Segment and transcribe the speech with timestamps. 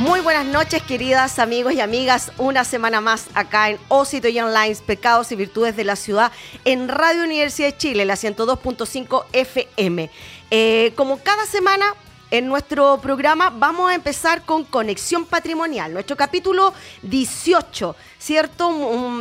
[0.00, 2.32] Muy buenas noches, queridas amigos y amigas.
[2.38, 6.32] Una semana más acá en Osito y Online, Pecados y Virtudes de la Ciudad,
[6.64, 10.10] en Radio Universidad de Chile, la 102.5 FM.
[10.50, 11.84] Eh, como cada semana,
[12.30, 18.70] en nuestro programa vamos a empezar con Conexión Patrimonial, nuestro capítulo 18 ¿cierto?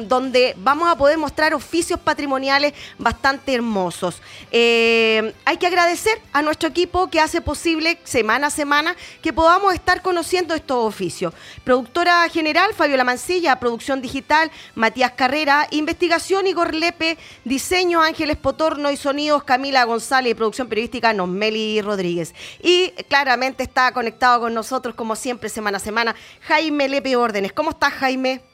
[0.04, 4.22] donde vamos a poder mostrar oficios patrimoniales bastante hermosos.
[4.52, 9.74] Eh, hay que agradecer a nuestro equipo que hace posible semana a semana que podamos
[9.74, 11.34] estar conociendo estos oficios.
[11.64, 18.98] Productora general, Fabiola Mancilla, producción digital, Matías Carrera, investigación, Igor Lepe, diseño, Ángeles Potorno y
[18.98, 22.36] sonidos, Camila González y producción periodística, Nosmeli Rodríguez.
[22.62, 27.54] Y claramente está conectado con nosotros, como siempre, semana a semana, Jaime Lepe Órdenes.
[27.54, 28.49] ¿Cómo estás, Jaime?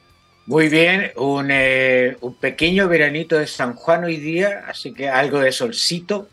[0.46, 1.12] Muy bien,
[1.50, 6.28] eh, un, pequeño veranito de San Juan hoy día, así que algo de solcito.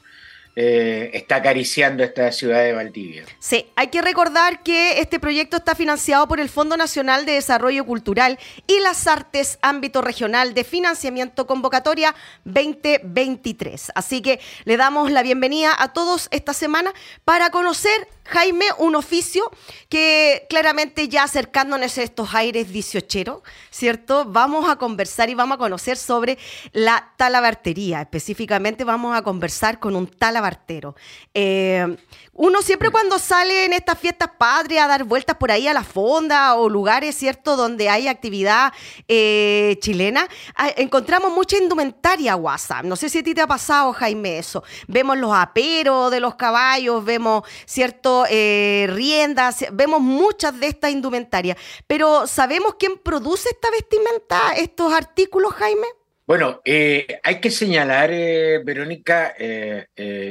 [0.55, 3.25] Eh, está acariciando esta ciudad de Valdivia.
[3.39, 7.87] Sí, hay que recordar que este proyecto está financiado por el Fondo Nacional de Desarrollo
[7.87, 8.37] Cultural
[8.67, 12.13] y las Artes Ámbito Regional de Financiamiento Convocatoria
[12.45, 13.93] 2023.
[13.95, 16.93] Así que le damos la bienvenida a todos esta semana
[17.25, 19.51] para conocer Jaime, un oficio
[19.89, 24.25] que claramente ya acercándonos a estos aires dieciocheros, ¿cierto?
[24.25, 26.37] Vamos a conversar y vamos a conocer sobre
[26.71, 28.01] la talabartería.
[28.01, 30.95] Específicamente vamos a conversar con un talabartero.
[31.33, 31.97] Eh,
[32.35, 35.83] uno siempre cuando sale en estas fiestas patrias a dar vueltas por ahí a la
[35.83, 38.73] fonda o lugares, ¿cierto?, donde hay actividad
[39.07, 42.85] eh, chilena, ah, encontramos mucha indumentaria WhatsApp.
[42.85, 44.63] No sé si a ti te ha pasado, Jaime, eso.
[44.87, 51.57] Vemos los aperos de los caballos, vemos, ¿cierto?, eh, riendas, vemos muchas de estas indumentarias.
[51.85, 55.87] Pero ¿sabemos quién produce esta vestimenta, estos artículos, Jaime?
[56.33, 59.85] Bueno, eh, hay que señalar, eh, Verónica, eh,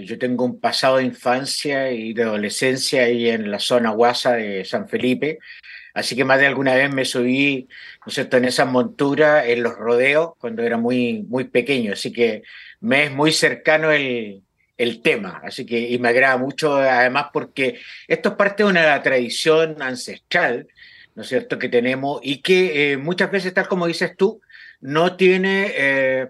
[0.05, 4.65] yo tengo un pasado de infancia y de adolescencia ahí en la zona guasa de
[4.65, 5.39] San Felipe,
[5.95, 7.69] así que más de alguna vez me subí,
[8.05, 12.13] ¿no es cierto?, en esa montura, en los rodeos, cuando era muy, muy pequeño, así
[12.13, 12.43] que
[12.81, 14.43] me es muy cercano el,
[14.79, 19.01] el tema, así que, y me agrada mucho, además, porque esto es parte de una
[19.05, 20.67] tradición ancestral,
[21.15, 24.41] ¿no es cierto?, que tenemos y que muchas veces, tal como dices tú,
[24.83, 26.29] no tiene eh,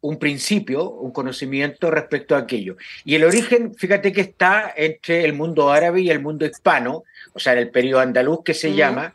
[0.00, 2.76] un principio, un conocimiento respecto a aquello.
[3.04, 7.38] Y el origen, fíjate que está entre el mundo árabe y el mundo hispano, o
[7.38, 9.14] sea, en el periodo andaluz que se llama,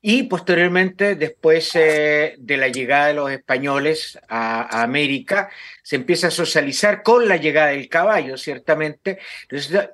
[0.00, 5.50] y posteriormente, después eh, de la llegada de los españoles a, América,
[5.82, 9.18] se empieza a socializar con la llegada del caballo, ciertamente,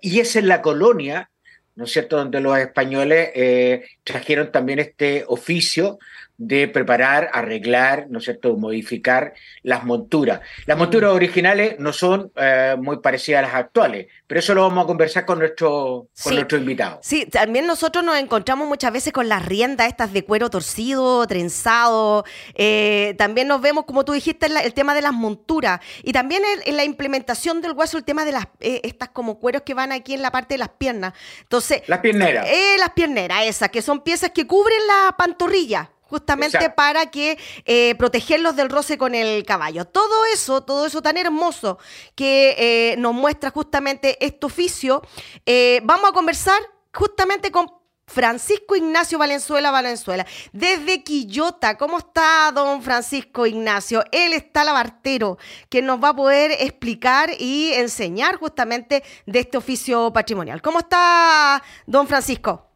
[0.02, 1.30] y es en la colonia,
[1.74, 5.98] ¿no es cierto?, donde los españoles eh, trajeron también este oficio
[6.36, 10.40] de preparar, arreglar, ¿no es cierto?, modificar las monturas.
[10.66, 11.14] Las monturas mm.
[11.14, 15.24] originales no son eh, muy parecidas a las actuales, pero eso lo vamos a conversar
[15.24, 16.98] con nuestro, con nuestro invitado.
[17.02, 22.24] Sí, también nosotros nos encontramos muchas veces con las riendas estas de cuero torcido, trenzado,
[22.54, 26.76] eh, también nos vemos, como tú dijiste, el, tema de las monturas y también en,
[26.76, 30.14] la implementación del hueso, el tema de las, eh, estas como cueros que van aquí
[30.14, 31.14] en la parte de las piernas.
[31.42, 32.48] Entonces, las pierneras.
[32.78, 38.56] las pierneras, esas, que son piezas que cubren la pantorrilla justamente para que eh, protegerlos
[38.56, 39.84] del roce con el caballo.
[39.84, 41.78] Todo eso, todo eso tan hermoso
[42.14, 45.02] que eh, nos muestra justamente este oficio,
[45.46, 46.60] eh, vamos a conversar
[46.92, 47.68] justamente con
[48.06, 51.78] Francisco Ignacio Valenzuela Valenzuela, desde Quillota.
[51.78, 54.04] ¿Cómo está don Francisco Ignacio?
[54.12, 60.12] Él está labartero, que nos va a poder explicar y enseñar justamente de este oficio
[60.12, 60.60] patrimonial.
[60.60, 62.68] ¿Cómo está don Francisco?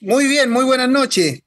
[0.00, 1.42] Muy bien, muy buenas noches.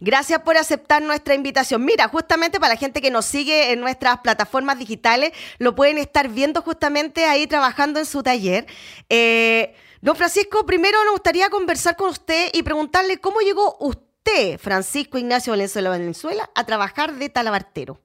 [0.00, 1.84] Gracias por aceptar nuestra invitación.
[1.84, 6.28] Mira, justamente para la gente que nos sigue en nuestras plataformas digitales, lo pueden estar
[6.28, 8.66] viendo justamente ahí trabajando en su taller.
[9.08, 15.18] Eh, don Francisco, primero nos gustaría conversar con usted y preguntarle cómo llegó usted, Francisco
[15.18, 18.00] Ignacio Valenzuela Valenzuela, a trabajar de talabartero.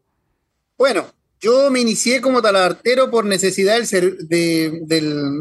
[0.78, 1.06] Bueno,
[1.40, 4.88] yo me inicié como talabartero por necesidad del,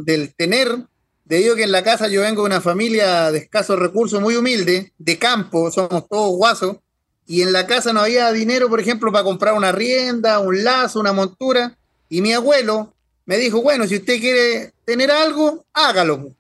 [0.05, 0.87] del tener
[1.31, 4.35] Debido a que en la casa yo vengo de una familia de escasos recursos, muy
[4.35, 6.79] humilde, de campo, somos todos guasos,
[7.25, 10.99] y en la casa no había dinero, por ejemplo, para comprar una rienda, un lazo,
[10.99, 11.79] una montura,
[12.09, 12.93] y mi abuelo
[13.27, 16.35] me dijo, bueno, si usted quiere tener algo, hágalo.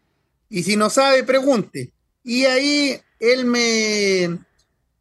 [0.48, 1.92] Y si no sabe, pregunte.
[2.24, 4.40] Y ahí él me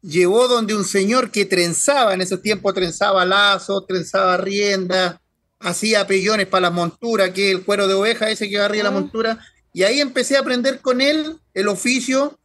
[0.02, 5.20] llevó donde un señor que trenzaba, en ese tiempo trenzaba lazo, trenzaba rienda,
[5.58, 9.40] hacía pellones para la montura, que el cuero de oveja ese que agarría la montura,
[9.72, 12.38] y ahí empecé a aprender con él el oficio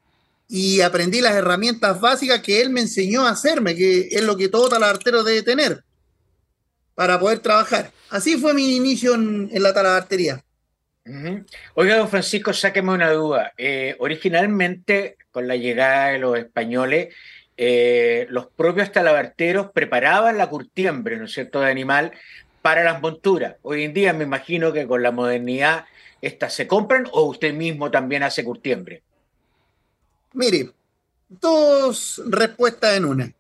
[0.48, 4.50] y aprendí las herramientas básicas que él me enseñó a hacerme, que es lo que
[4.50, 5.84] todo talabartero debe tener
[6.94, 7.92] para poder trabajar.
[8.10, 10.44] Así fue mi inicio en, la talabartería.
[11.74, 13.54] Oiga, don Francisco, sáqueme una duda.
[13.58, 17.14] Eh, originalmente, con la llegada de los españoles,
[17.58, 22.12] eh, los propios talabarteros preparaban la curtiembre, ¿no es cierto?, de animal
[22.62, 23.56] para las monturas.
[23.62, 25.86] Hoy en día me imagino que con la modernidad
[26.26, 29.04] ¿Estas se compran o usted mismo también hace curtiembre?
[30.34, 30.72] Mire,
[31.30, 33.34] dos respuestas en una.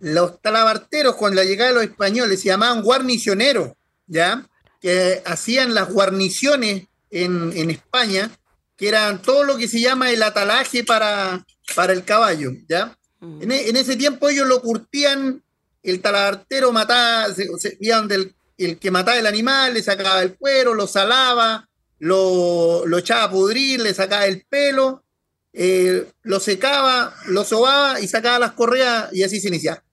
[0.00, 3.74] Los talabarteros, con la llegada de los españoles, se llamaban guarnicioneros,
[4.08, 4.44] ¿ya?
[4.80, 8.32] Que hacían las guarniciones en, España,
[8.76, 11.46] que eran todo lo que se llama el atalaje para,
[11.76, 12.98] para el caballo, ¿ya?
[13.20, 13.42] Mm.
[13.42, 15.40] En, ese tiempo ellos lo curtían,
[15.84, 17.78] el talabartero mataba, se,
[18.08, 21.68] del, el que mataba el animal, le sacaba el cuero, lo salaba,
[22.02, 25.04] lo, lo echaba a pudrir, le sacaba el pelo,
[25.52, 29.84] eh, lo secaba, lo sobaba y sacaba las correas y así se inicia.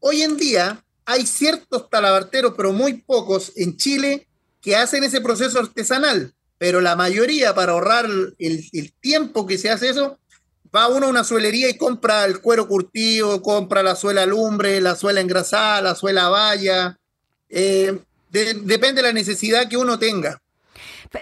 [0.00, 4.26] Hoy en día hay ciertos talabarteros, pero muy pocos en Chile,
[4.62, 9.90] que hacen ese proceso artesanal, pero la mayoría para ahorrar el, tiempo que se hace
[9.90, 10.18] eso,
[10.74, 14.96] va uno a una suelería y compra el cuero curtido, compra la suela lumbre, la
[14.96, 16.98] suela engrasada, la suela valla.
[17.50, 17.98] Eh,
[18.30, 20.40] depende de la necesidad que uno tenga.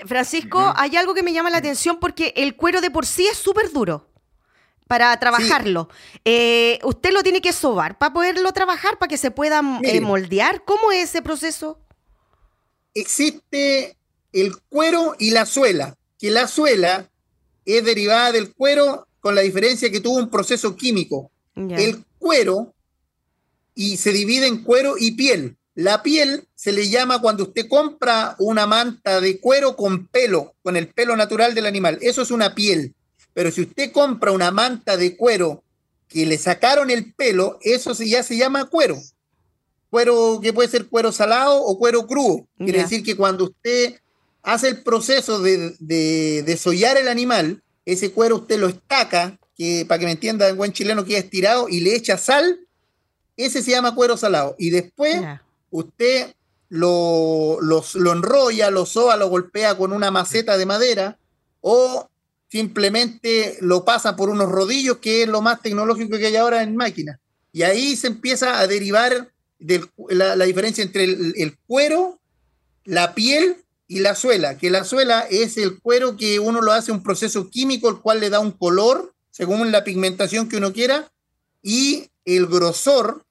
[0.06, 3.36] Francisco, hay algo que me llama la atención porque el cuero de por sí es
[3.36, 4.08] súper duro
[4.86, 5.88] para trabajarlo.
[6.24, 10.64] Eh, usted lo tiene que sobar para poderlo trabajar, para que se pueda eh, moldear.
[10.64, 11.80] ¿Cómo es ese proceso?
[12.94, 13.96] Existe
[14.32, 17.10] el cuero y la suela, que la suela
[17.64, 21.30] es derivada del cuero con la diferencia que tuvo un proceso químico.
[21.56, 22.74] El cuero
[23.74, 25.56] y se divide en cuero y piel.
[25.76, 30.74] La piel se le llama cuando usted compra una manta de cuero con pelo, con
[30.74, 31.98] el pelo natural del animal.
[32.00, 32.94] Eso es una piel.
[33.34, 35.62] Pero si usted compra una manta de cuero
[36.08, 38.96] que le sacaron el pelo, eso ya se llama cuero.
[39.90, 42.48] Cuero que puede ser cuero salado o cuero crudo.
[42.56, 44.00] Quiere decir que cuando usted
[44.42, 49.98] hace el proceso de, de desollar el animal, ese cuero usted lo estaca, que para
[49.98, 52.60] que me entienda en buen chileno que es estirado, y le echa sal,
[53.36, 54.56] ese se llama cuero salado.
[54.58, 55.20] Y después
[55.78, 56.34] usted
[56.68, 61.18] lo, lo enrolla, lo soba, lo golpea con una maceta de madera
[61.60, 62.08] o
[62.48, 66.76] simplemente lo pasa por unos rodillos, que es lo más tecnológico que hay ahora en
[66.76, 67.20] máquina.
[67.52, 72.18] Y ahí se empieza a derivar la, diferencia entre el, cuero,
[72.84, 73.56] la piel
[73.88, 77.50] y la suela, que la suela es el cuero que uno lo hace un proceso
[77.50, 81.12] químico, el cual le da un color según la pigmentación que uno quiera,
[81.62, 83.25] y el grosor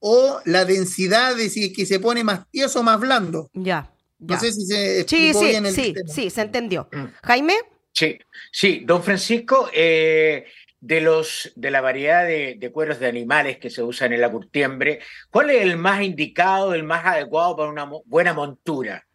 [0.00, 3.50] o la densidad de si que se pone más tieso o más blando.
[3.52, 3.92] Ya.
[4.18, 6.88] No sé si se sí, sí, sí, sí, se entendió.
[6.92, 7.04] Mm.
[7.22, 7.54] Jaime.
[7.92, 8.18] Sí,
[8.52, 10.44] sí, don Francisco, eh,
[10.80, 15.00] de los de la variedad de, cueros de animales que se usan en la curtiembre,
[15.30, 19.06] ¿cuál es el más indicado, el más adecuado para una buena montura?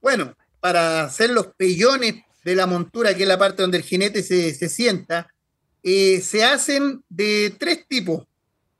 [0.00, 4.22] Bueno, para hacer los pellones de la montura, que es la parte donde el jinete
[4.22, 5.28] se, sienta,
[5.82, 8.26] eh, se hacen de tres tipos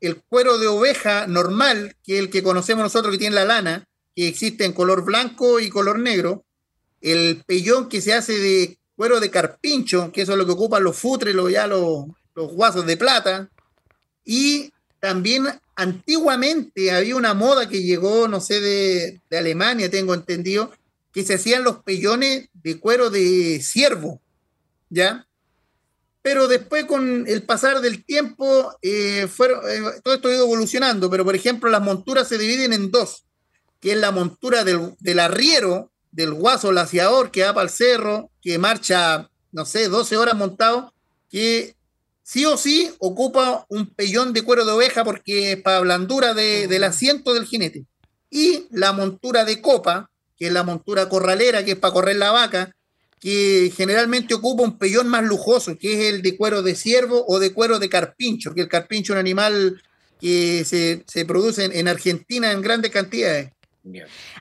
[0.07, 3.85] el cuero de oveja normal, que es el que conocemos nosotros que tiene la lana,
[4.15, 6.45] que existe en color blanco y color negro,
[7.01, 10.85] el pellón que se hace de cuero de carpincho, que eso es lo que ocupan
[10.85, 13.51] los futres, los, ya los, los guasos de plata,
[14.25, 15.47] y también
[15.77, 20.73] antiguamente había una moda que llegó, no sé, de, de Alemania, tengo entendido,
[21.13, 24.21] que se hacían los pellones de cuero de ciervo,
[24.89, 25.27] ¿ya?
[26.25, 31.11] Pero después con el pasar del tiempo, eh, fueron, eh, todo esto ha ido evolucionando,
[31.11, 33.27] pero por ejemplo las monturas se dividen en dos,
[33.79, 38.57] que es la montura del, arriero, del guaso laciador que va para el cerro, que
[38.57, 40.95] marcha, no sé, 12 horas montado,
[41.29, 41.77] que
[42.23, 46.85] sí o sí ocupa un pellón de cuero de oveja porque es para blandura del
[46.85, 47.85] asiento del jinete.
[48.31, 52.31] Y la montura de copa, que es la montura corralera, que es para correr la
[52.31, 52.75] vaca,
[53.21, 57.39] que generalmente ocupa un pellón más lujoso, que es el de cuero de ciervo o
[57.39, 59.83] de cuero de carpincho, que el carpincho es un animal
[60.21, 63.55] que se, produce en Argentina en grandes cantidades.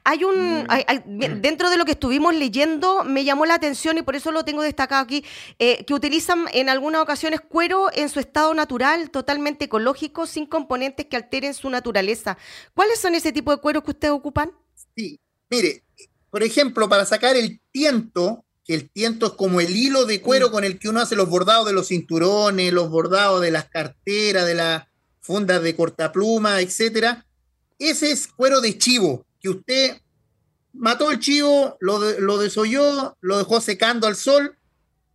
[0.05, 1.41] Hay un, mm.
[1.41, 4.61] dentro de lo que estuvimos leyendo, me llamó la atención y por eso lo tengo
[4.61, 5.25] destacado aquí,
[5.59, 11.07] eh, que utilizan en algunas ocasiones cuero en su estado natural, totalmente ecológico, sin componentes
[11.07, 12.37] que alteren su naturaleza.
[12.73, 14.51] ¿Cuáles son ese tipo de cueros que ustedes ocupan?
[14.95, 15.83] Sí, mire,
[16.29, 20.49] por ejemplo, para sacar el tiento, que el tiento es como el hilo de cuero
[20.49, 20.51] mm.
[20.51, 24.45] con el que uno hace los bordados de los cinturones, los bordados de las carteras,
[24.45, 24.83] de las
[25.19, 27.25] fundas de cortapluma, etcétera.
[27.79, 29.97] Ese es cuero de chivo que usted
[30.73, 34.57] mató el chivo, lo, lo desolló, lo dejó secando al sol,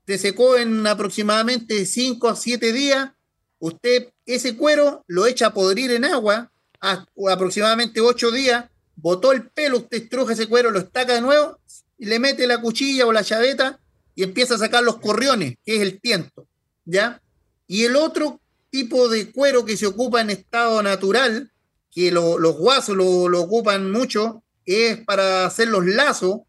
[0.06, 3.10] se secó en aproximadamente 5 a 7 días,
[3.58, 6.50] usted ese cuero lo echa a podrir en agua
[6.80, 11.58] a, aproximadamente 8 días, botó el pelo, usted estruja ese cuero, lo estaca de nuevo
[12.06, 13.80] le mete la cuchilla o la chaveta
[14.14, 16.46] y empieza a sacar los corriones, que es el tiento,
[16.84, 17.20] ¿ya?
[17.66, 18.40] Y el otro
[18.70, 21.50] tipo de cuero que se ocupa en estado natural
[21.90, 26.42] que los guasos lo, ocupan mucho es para hacer los lazos,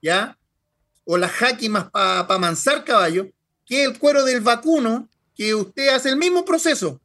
[0.00, 0.38] ¿ya?
[1.04, 3.28] O las jaquimas para pa mansar caballo,
[3.66, 7.00] que es el cuero del vacuno, que usted hace el mismo proceso.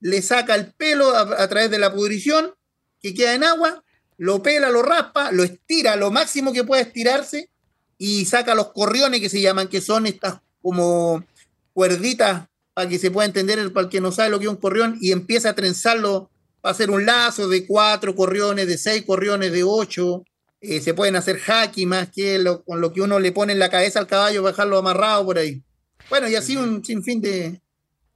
[0.00, 2.54] Le saca el pelo a, través de la pudrición,
[3.00, 3.83] que queda en agua,
[4.16, 7.50] lo pela, lo raspa, lo estira lo máximo que pueda estirarse
[7.98, 11.24] y saca los corriones que se llaman, que son estas como
[11.72, 14.56] cuerditas, para que se pueda entender para el que no sabe lo que es un
[14.56, 16.30] corrión, y empieza a trenzarlo
[16.64, 20.24] va a ser un lazo de cuatro corriones, de seis corriones, de ocho.
[20.60, 23.68] Eh, se pueden hacer haki más que con lo que uno le pone en la
[23.68, 25.62] cabeza al caballo, dejarlo amarrado por ahí.
[26.08, 27.60] Bueno, y así un sinfín de,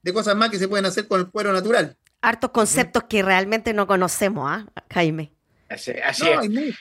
[0.03, 1.97] de cosas más que se pueden hacer con el cuero natural.
[2.23, 5.33] Hartos conceptos que realmente no conocemos, ¿ah, Jaime?
[5.69, 6.75] Así, es.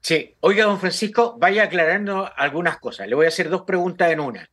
[0.00, 3.06] Sí, oiga, don Francisco, vaya aclarando algunas cosas.
[3.06, 4.50] Le voy a hacer dos preguntas en una.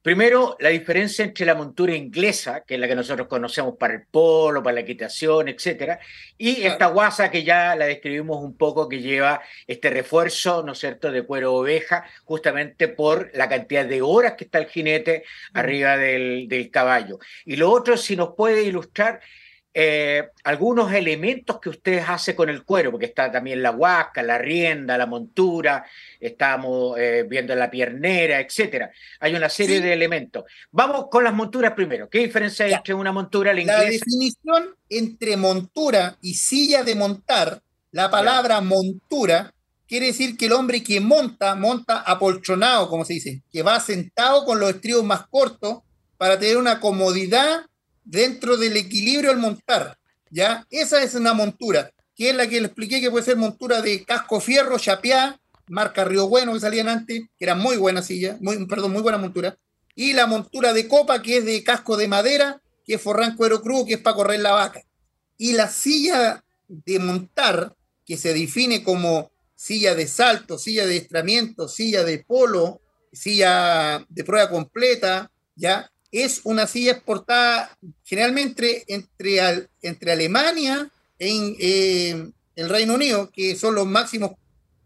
[0.00, 4.06] Primero, la diferencia entre la montura inglesa, que es la que nosotros conocemos para el
[4.06, 5.98] polo, para la equitación, etcétera,
[6.38, 10.78] y esta guasa que ya la describimos un poco, que lleva este refuerzo, ¿no es
[10.78, 15.98] cierto?, de cuero oveja, justamente por la cantidad de horas que está el jinete arriba
[15.98, 17.18] del, del caballo.
[17.44, 19.20] Y lo otro, si nos puede ilustrar
[19.74, 24.38] eh, algunos elementos que ustedes hacen con el cuero, porque está también la huasca, la
[24.38, 25.84] rienda, la montura,
[26.18, 28.90] estamos eh, viendo la piernera, etcétera.
[29.20, 30.44] Hay una serie de elementos.
[30.70, 32.08] Vamos con las monturas primero.
[32.08, 33.82] ¿Qué diferencia hay entre una montura y la inglesa?
[33.82, 39.52] La definición entre montura y silla de montar, la palabra montura
[39.88, 44.44] quiere decir que el hombre que monta, monta apolchonado, como se dice, que va sentado
[44.44, 45.78] con los estribos más cortos
[46.18, 47.67] para tener una comodidad
[48.08, 49.98] dentro del equilibrio al montar.
[50.30, 50.66] ¿ya?
[50.70, 54.04] Esa es una montura, que es la que le expliqué que puede ser montura de
[54.04, 55.38] casco fierro, chapeá,
[55.68, 59.18] marca Río Bueno que salían antes, que era muy buena silla, muy, perdón, muy buena
[59.18, 59.56] montura.
[59.94, 63.60] Y la montura de copa, que es de casco de madera, que es forrán cuero
[63.60, 64.82] crudo, que es para correr la vaca.
[65.36, 67.74] Y la silla de montar,
[68.06, 72.80] que se define como silla de salto, silla de estramiento, silla de polo,
[73.12, 75.90] silla de prueba completa, ¿ya?
[76.10, 83.74] Es una silla exportada generalmente entre, entre Alemania y eh, el Reino Unido, que son
[83.74, 84.32] los máximos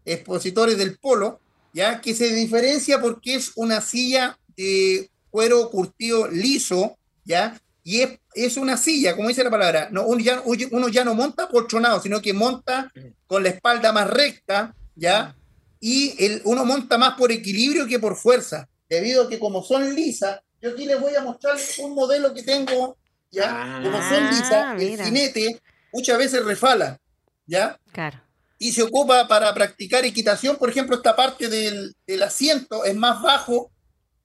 [0.05, 1.39] expositores del polo,
[1.73, 8.01] ya que se diferencia porque es una silla de cuero curtido liso, ya, y
[8.35, 11.99] es, una silla, como dice la palabra, no, uno, ya, uno ya no monta poltronado,
[11.99, 12.91] sino que monta
[13.27, 15.35] con la espalda más recta, ya,
[15.79, 19.95] y el, uno monta más por equilibrio que por fuerza, debido a que como son
[19.95, 22.97] lisas, yo aquí les voy a mostrar un modelo que tengo,
[23.29, 23.81] ¿ya?
[23.83, 27.01] Como son ah, el jinete muchas veces refala,
[27.45, 27.77] ¿ya?
[27.91, 28.21] Claro.
[28.59, 31.93] Y se ocupa para practicar equitación, por ejemplo, esta parte del,
[32.23, 33.73] asiento es más bajo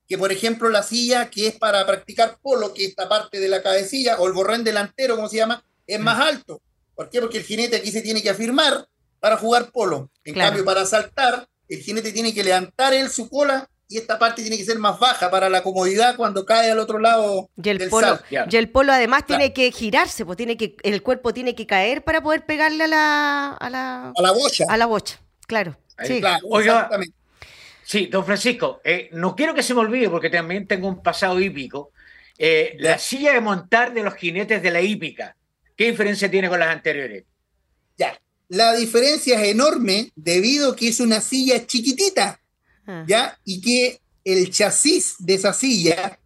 [0.06, 3.60] que, por ejemplo, la silla que es para practicar polo, que esta parte de la
[3.60, 6.62] cabecilla, o el borrén delantero, como se llama, es más alto.
[6.94, 7.20] ¿Por qué?
[7.20, 8.86] Porque el jinete aquí se tiene que afirmar
[9.18, 10.12] para jugar polo.
[10.22, 14.42] En cambio, para saltar, el jinete tiene que levantar él su cola y esta parte
[14.42, 17.88] tiene que ser más baja para la comodidad cuando cae al otro lado y el
[17.88, 21.66] polo y el polo además tiene que girarse pues tiene que el cuerpo tiene que
[21.66, 24.64] caer para poder pegarle a la a la a la bocha.
[24.68, 26.20] a la bocha claro sí.
[26.44, 26.90] Oiga,
[27.82, 31.40] sí don Francisco eh, no quiero que se me olvide porque también tengo un pasado
[31.40, 31.90] hípico.
[32.40, 35.34] Eh, la silla de montar de los jinetes de la hípica
[35.74, 37.24] qué diferencia tiene con las anteriores
[37.96, 42.38] ya la diferencia es enorme debido a que es una silla chiquitita
[42.88, 43.04] Ah.
[43.06, 43.38] ¿ya?
[43.44, 46.18] Y que el chasis de esa silla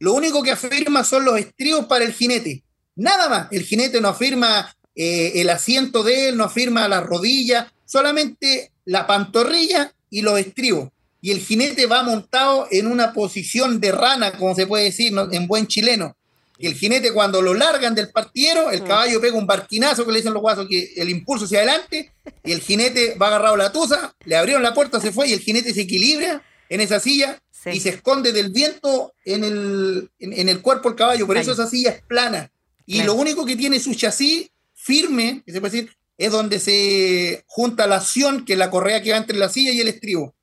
[0.00, 2.64] lo único que afirma son los estribos para el jinete.
[2.96, 3.48] Nada más.
[3.52, 9.06] El jinete no afirma eh, el asiento de él, no afirma la rodilla, solamente la
[9.06, 10.88] pantorrilla y los estribos.
[11.20, 15.46] Y el jinete va montado en una posición de rana, como se puede decir en
[15.46, 16.16] buen chileno.
[16.62, 18.86] Y el jinete cuando lo largan del partiero, el mm.
[18.86, 22.12] caballo pega un barquinazo que le dicen los guasos, que el impulso hacia adelante,
[22.44, 25.40] y el jinete va agarrado la tusa, le abrieron la puerta, se fue, y el
[25.40, 30.60] jinete se equilibra en esa silla y se esconde del viento en el, en, el
[30.60, 31.26] cuerpo del caballo.
[31.26, 32.50] Por eso esa silla es plana.
[32.84, 37.42] Y lo único que tiene su chasis firme, que se puede decir, es donde se
[37.46, 40.34] junta la acción, que es la correa que va entre la silla y el estribo.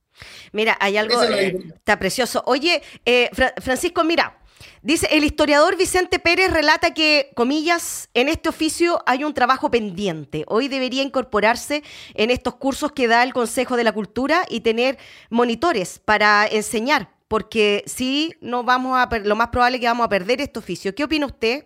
[0.52, 2.42] Mira, hay algo, eh, está precioso.
[2.48, 3.30] Oye, eh,
[3.62, 4.40] Francisco, mira,
[4.82, 10.44] dice, el historiador Vicente Pérez relata que, comillas, en este oficio hay un trabajo pendiente.
[10.48, 11.84] Hoy debería incorporarse
[12.14, 14.98] en estos cursos que da el Consejo de la Cultura y tener
[15.30, 20.10] monitores para enseñar, porque si no vamos a, lo más probable es que vamos a
[20.10, 20.96] perder este oficio.
[20.96, 21.66] ¿Qué opina usted?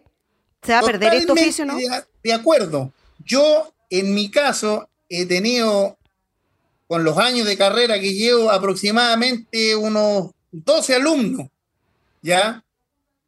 [0.62, 1.78] ¿Se va a perder este oficio, no?
[2.24, 2.92] De acuerdo.
[3.26, 5.98] Yo, en mi caso, he tenido,
[6.88, 11.48] con los años de carrera que llevo, aproximadamente unos 12 alumnos,
[12.22, 12.64] ¿ya?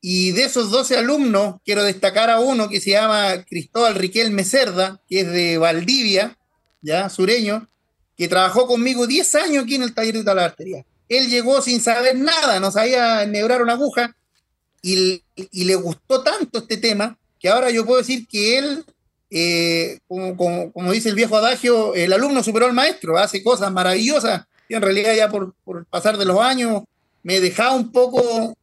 [0.06, 5.00] Y de esos 12 alumnos, quiero destacar a uno que se llama Cristóbal Riquelme Cerda,
[5.08, 6.38] que es de Valdivia,
[6.82, 7.08] ¿ya?
[7.08, 7.70] Sureño,
[8.18, 10.86] que trabajó conmigo 10 años aquí en el taller de talabartería.
[11.08, 14.14] Él llegó sin saber nada, no sabía enhebrar una aguja,
[14.82, 18.84] y, le gustó tanto este tema que ahora yo puedo decir que él,
[19.30, 24.74] eh, como, dice el viejo adagio, el alumno superó al maestro, hace cosas maravillosas, y
[24.74, 26.84] en realidad ya por, por pasar de los años
[27.22, 28.54] me dejaba un poco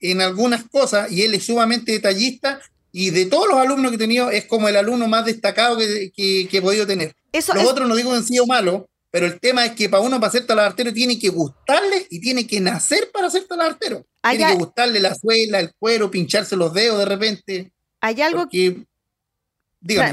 [0.00, 2.60] en algunas cosas, y él es sumamente detallista,
[2.92, 6.10] y de todos los alumnos que he tenido, es como el alumno más destacado que,
[6.14, 7.14] que, he podido tener.
[7.32, 10.20] los otros no digo que han sido malos, pero el tema es que para uno,
[10.20, 14.04] para ser talabartero, tiene que gustarle y tiene que nacer para ser talabartero.
[14.22, 17.72] Tiene que gustarle la suela, el cuero, pincharse los dedos de repente.
[18.00, 18.84] Hay algo que...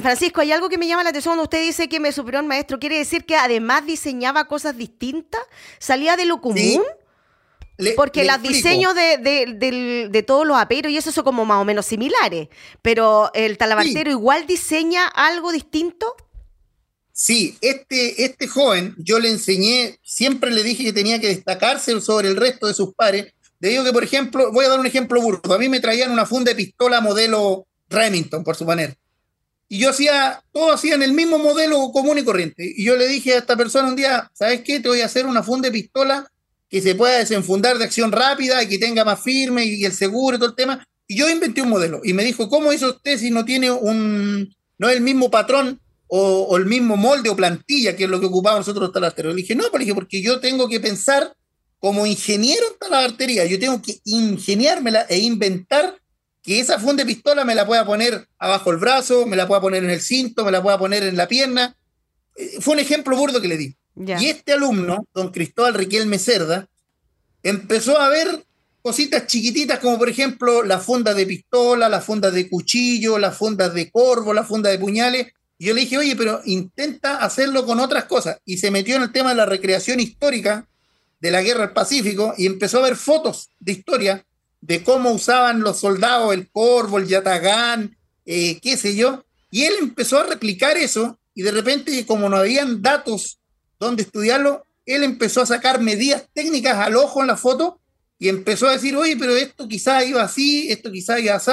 [0.02, 2.46] Francisco, hay algo que me llama la atención cuando usted dice que me superó el
[2.46, 2.80] maestro.
[2.80, 5.42] ¿Quiere decir que además diseñaba cosas distintas?
[5.80, 6.84] ¿Salía de lo común?
[7.96, 12.50] Porque los diseños de, todos los aperos y eso son como más o menos similares.
[12.82, 16.16] Pero el talabartero igual diseña algo distinto.
[17.12, 22.28] Sí, este, este joven, yo le enseñé, siempre le dije que tenía que destacarse sobre
[22.28, 23.34] el resto de sus pares.
[23.60, 25.54] Le digo que, por ejemplo, voy a dar un ejemplo burdo.
[25.54, 28.98] A mí me traían una funda de pistola modelo Remington, por suponer.
[29.70, 32.64] Y yo hacía, todos hacían el mismo modelo común y corriente.
[32.76, 34.80] Y yo le dije a esta persona un día, ¿sabes qué?
[34.80, 36.30] Te voy a hacer una funda de pistola
[36.74, 40.38] que se pueda desenfundar de acción rápida y que tenga más firme y, el seguro
[40.38, 40.84] y todo el tema.
[41.08, 42.02] Y yo inventé un modelo.
[42.04, 46.58] Y me dijo, ¿cómo hizo usted si no tiene un, no el mismo patrón o,
[46.58, 49.36] el mismo molde o plantilla que es lo que ocupamos nosotros los talabarteros?
[49.36, 51.36] Le dije, no, pues porque yo tengo que pensar
[51.78, 53.46] como ingeniero en talabartería.
[53.46, 56.00] Yo tengo que ingeniármela e inventar
[56.42, 59.62] que esa funda de pistola me la pueda poner abajo el brazo, me la pueda
[59.62, 61.78] poner en el cinto, me la pueda poner en la pierna.
[62.36, 63.76] Eh, fue un ejemplo burdo que le di.
[63.96, 66.68] Y este alumno, don Cristóbal Riquelme Cerda,
[67.44, 68.44] empezó a ver
[68.82, 73.70] cositas chiquititas como por ejemplo la funda de pistola, la funda de cuchillo, la funda
[73.70, 75.28] de corvo, la funda de puñales.
[75.58, 78.40] Y yo le dije, oye, pero intenta hacerlo con otras cosas.
[78.46, 80.68] Y se metió en el tema de la recreación histórica
[81.22, 84.26] de la guerra del Pacífico y empezó a ver fotos de historia
[84.60, 89.74] de cómo usaban los soldados el corvo, el yatagán, eh, qué sé yo, y él
[89.80, 93.40] empezó a replicar eso y de repente, como no habían datos
[93.84, 97.80] donde estudiarlo, él empezó a sacar medidas técnicas al ojo en la foto
[98.20, 101.52] y empezó a decir, oye, pero esto quizá iba así, esto quizá iba así,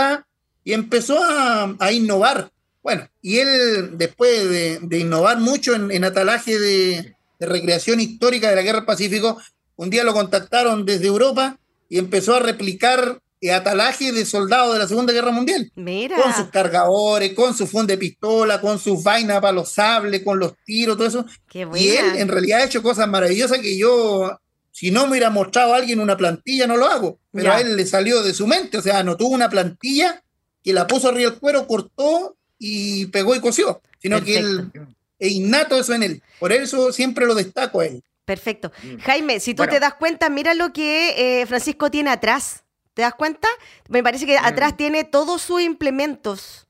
[0.64, 2.52] y empezó a, innovar.
[2.82, 8.62] Bueno, y él, después de, innovar mucho en, atalaje de, de, recreación histórica de la
[8.62, 9.40] Guerra del Pacífico,
[9.76, 14.88] un día lo contactaron desde Europa y empezó a replicar atalaje de soldados de la
[14.88, 15.70] Segunda Guerra Mundial.
[15.74, 16.16] Mira.
[16.16, 20.38] Con sus cargadores, con su funda de pistola, con sus vainas para los sables, con
[20.38, 21.24] los tiros, todo eso.
[21.54, 24.38] y él en realidad ha hecho cosas maravillosas que yo,
[24.70, 27.18] si no me hubiera mostrado a alguien una plantilla, no lo hago.
[27.32, 30.22] Pero a él le salió de su mente, o sea, no tuvo una plantilla
[30.62, 34.70] que la puso arriba del cuero, cortó y pegó y cosió, sino que él
[35.18, 36.22] es innato eso en él.
[36.38, 38.02] Por eso siempre lo destaco a él.
[38.24, 38.72] Perfecto.
[38.82, 38.96] Mm.
[38.98, 42.64] Jaime, si tú te das cuenta, mira lo que eh, Francisco tiene atrás.
[42.94, 43.48] ¿Te das cuenta?
[43.88, 44.76] Me parece que atrás mm.
[44.76, 46.68] tiene todos sus implementos.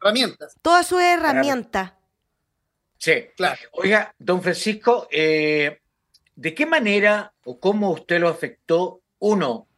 [0.00, 0.56] Herramientas.
[0.62, 1.92] Todas sus herramientas.
[2.98, 3.60] Sí, claro.
[3.72, 5.80] Oiga, don Francisco, eh,
[6.34, 9.68] ¿de qué manera o cómo usted lo afectó, uno,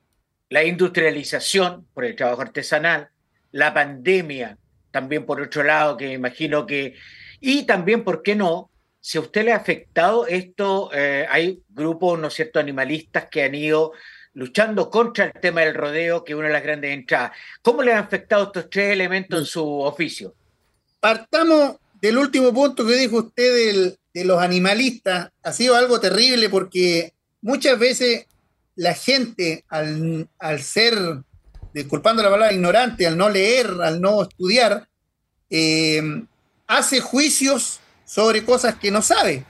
[0.48, 3.10] la industrialización por el trabajo artesanal,
[3.52, 4.58] la pandemia,
[4.90, 6.94] también por otro lado, que me imagino que,
[7.40, 8.72] y también, ¿por qué no?
[9.02, 13.42] si a usted le ha afectado esto, eh, hay grupos, ¿no es cierto?, animalistas que
[13.42, 13.92] han ido
[14.34, 17.32] luchando contra el tema del rodeo, que es una de las grandes entradas.
[17.60, 20.34] ¿Cómo le han afectado estos tres elementos en su oficio?
[21.00, 25.30] Partamos del último punto que dijo usted de los animalistas.
[25.42, 28.26] Ha sido algo terrible porque muchas veces
[28.76, 30.28] la gente, al,
[30.60, 30.94] ser,
[31.74, 34.88] disculpando la palabra, ignorante, al no leer, al no estudiar,
[35.50, 36.02] eh,
[36.66, 39.44] hace juicios sobre cosas que no sabe,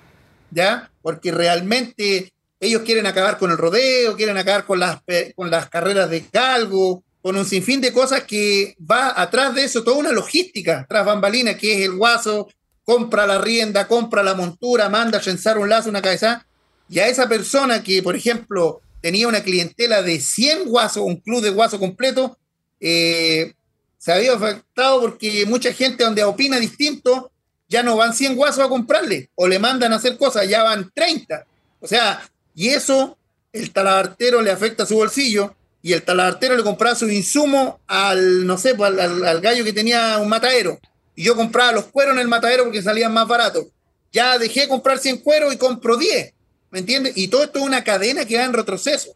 [0.51, 0.91] ¿ya?
[1.03, 2.32] Porque realmente
[2.63, 5.01] ellos quieren acabar con el rodeo, quieren acabar con las,
[5.35, 9.83] con las carreras de galgo, con un sinfín de cosas que va atrás de eso,
[9.83, 12.49] toda una logística tras bambalina, que es el guaso,
[12.85, 16.47] compra la rienda, compra la montura, manda a trenzar un lazo, una cabeza,
[16.89, 21.43] y a esa persona que, por ejemplo, tenía una clientela de 100 guasos, un club
[21.43, 22.39] de guaso completo,
[22.79, 23.55] eh,
[23.99, 27.33] se había afectado porque mucha gente donde opina distinto,
[27.69, 30.93] ya no van 100 guasos a comprarle, o le mandan a hacer cosas, ya van
[30.95, 31.45] 30.
[31.81, 32.23] O sea,
[32.55, 33.19] y eso
[33.53, 38.47] el talabartero le afecta a su bolsillo, y el talabartero le compraba su insumo al,
[38.47, 40.79] no sé, pues, al, al, gallo que tenía un matadero.
[41.17, 43.67] Y yo compraba los cueros en el matadero porque salían más baratos.
[44.13, 46.33] Ya dejé de comprar 100 cueros y compro 10.
[46.71, 47.15] ¿Me entiendes?
[47.17, 49.15] Y todo esto es una cadena que va en retroceso.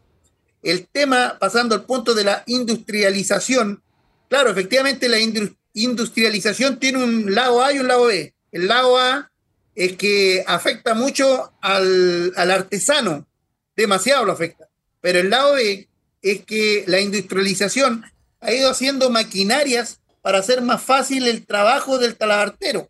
[0.61, 3.81] El tema, pasando al punto de la industrialización,
[4.29, 5.19] claro, efectivamente la
[5.73, 8.33] industrialización tiene un lado A y un lado B.
[8.51, 9.31] El lado A
[9.73, 13.26] es que afecta mucho al, al artesano,
[13.77, 14.67] demasiado lo afecta.
[14.99, 15.87] Pero el lado B
[16.21, 18.03] es que la industrialización
[18.41, 22.89] ha ido haciendo maquinarias para hacer más fácil el trabajo del talabartero.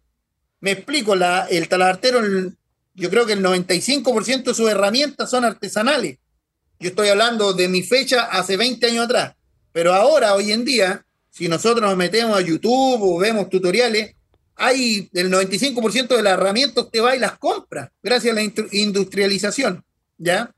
[0.60, 2.21] Me explico, el talabartero
[2.95, 6.17] yo creo que el 95% de sus herramientas son artesanales.
[6.80, 9.36] Yo estoy hablando de mi fecha hace 20 años atrás.
[9.71, 14.15] Pero ahora, hoy en día, si nosotros nos metemos a YouTube o vemos tutoriales,
[14.56, 19.84] hay el 95% de las herramientas que va y las compra gracias a la industrialización.
[20.17, 20.52] ¿Ya?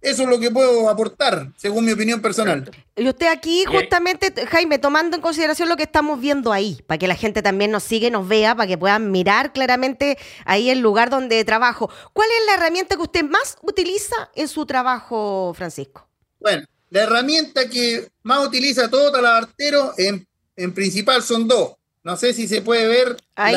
[0.00, 2.70] Eso es lo que puedo aportar, según mi opinión personal.
[2.96, 7.06] Y usted aquí, justamente, Jaime, tomando en consideración lo que estamos viendo ahí, para que
[7.06, 11.10] la gente también nos siga, nos vea, para que puedan mirar claramente ahí el lugar
[11.10, 11.90] donde trabajo.
[12.14, 16.08] ¿Cuál es la herramienta que usted más utiliza en su trabajo, Francisco?
[16.38, 21.72] Bueno, la herramienta que más utiliza todo talabartero, en, en principal, son dos.
[22.02, 23.16] No sé si se puede ver.
[23.34, 23.54] Ahí,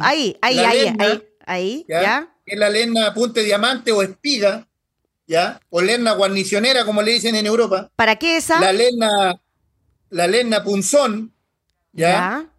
[0.00, 2.34] ahí, ahí, ahí, ahí, ahí, ¿ya?
[2.46, 4.66] Es la lena punte diamante o espiga
[5.30, 5.60] ¿ya?
[5.70, 7.88] O lena guarnicionera, como le dicen en Europa.
[7.94, 8.60] ¿Para qué esa?
[8.60, 9.40] La lena,
[10.10, 11.32] la lena punzón,
[11.92, 12.50] ¿ya?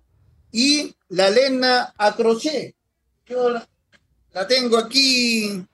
[0.54, 2.74] Y la lena a crochet.
[3.26, 5.66] Yo la, tengo aquí.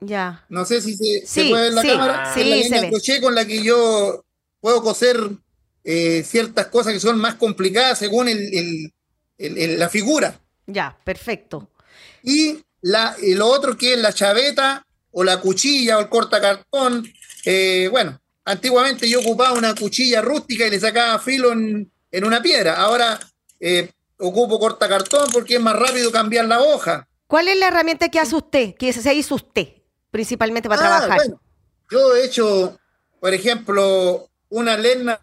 [0.00, 0.44] Ya.
[0.50, 2.34] No sé si se, puede ver la cámara.
[2.34, 4.26] Sí, la lena a crochet con la que yo
[4.60, 5.18] puedo coser
[5.84, 8.92] eh, ciertas cosas que son más complicadas según el,
[9.38, 10.38] la figura.
[10.66, 11.70] Ya, perfecto.
[12.22, 17.06] Y la, lo otro que es la chaveta o la cuchilla o el cortacartón.
[17.44, 21.90] Eh, bueno, antiguamente yo ocupaba una cuchilla rústica y le sacaba filo en,
[22.24, 22.76] una piedra.
[22.76, 23.18] Ahora
[23.60, 27.06] eh, ocupo cortacartón porque es más rápido cambiar la hoja.
[27.26, 29.68] ¿Cuál es la herramienta que hace usted, que se hizo usted,
[30.10, 31.26] principalmente para ah, trabajar?
[31.90, 32.78] yo he hecho,
[33.20, 35.18] por ejemplo, una lena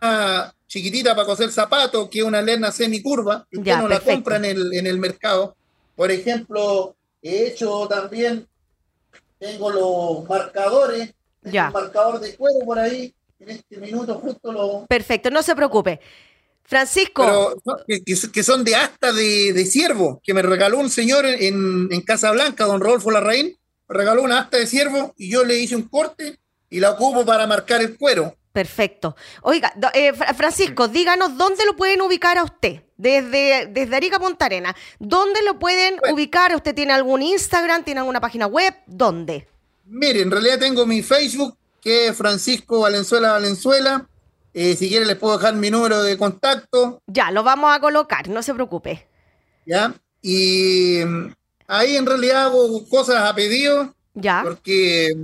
[0.67, 4.45] chiquitita para coser zapatos, que es una lena semicurva, que usted no la compra en
[4.45, 5.55] el, en el mercado.
[5.95, 8.47] Por ejemplo, he hecho también
[9.39, 11.67] tengo los marcadores, ya.
[11.67, 14.85] un marcador de cuero por ahí, en este minuto justo lo...
[14.87, 15.99] Perfecto, no se preocupe.
[16.63, 17.55] Francisco.
[18.33, 22.65] que, son de asta de, de, ciervo, que me regaló un señor en, en Casablanca,
[22.65, 26.37] don Rodolfo Larraín, me regaló una asta de ciervo y yo le hice un corte
[26.69, 28.35] y la ocupo para marcar el cuero.
[28.51, 29.15] Perfecto.
[29.41, 34.75] Oiga, eh, Francisco, díganos dónde lo pueden ubicar a usted, desde, desde Arica Punta Arena.
[34.99, 36.53] ¿Dónde lo pueden ubicar?
[36.53, 37.83] ¿Usted tiene algún Instagram?
[37.83, 38.75] ¿Tiene alguna página web?
[38.85, 39.47] ¿Dónde?
[39.85, 44.07] Mire, en realidad tengo mi Facebook, que es Francisco Valenzuela Valenzuela.
[44.53, 47.01] Eh, si quiere les puedo dejar mi número de contacto.
[47.07, 49.07] Ya, lo vamos a colocar, no se preocupe.
[49.65, 51.33] Ya, y mm,
[51.67, 53.95] ahí en realidad hago cosas a pedido.
[54.13, 54.41] Ya.
[54.43, 55.15] Porque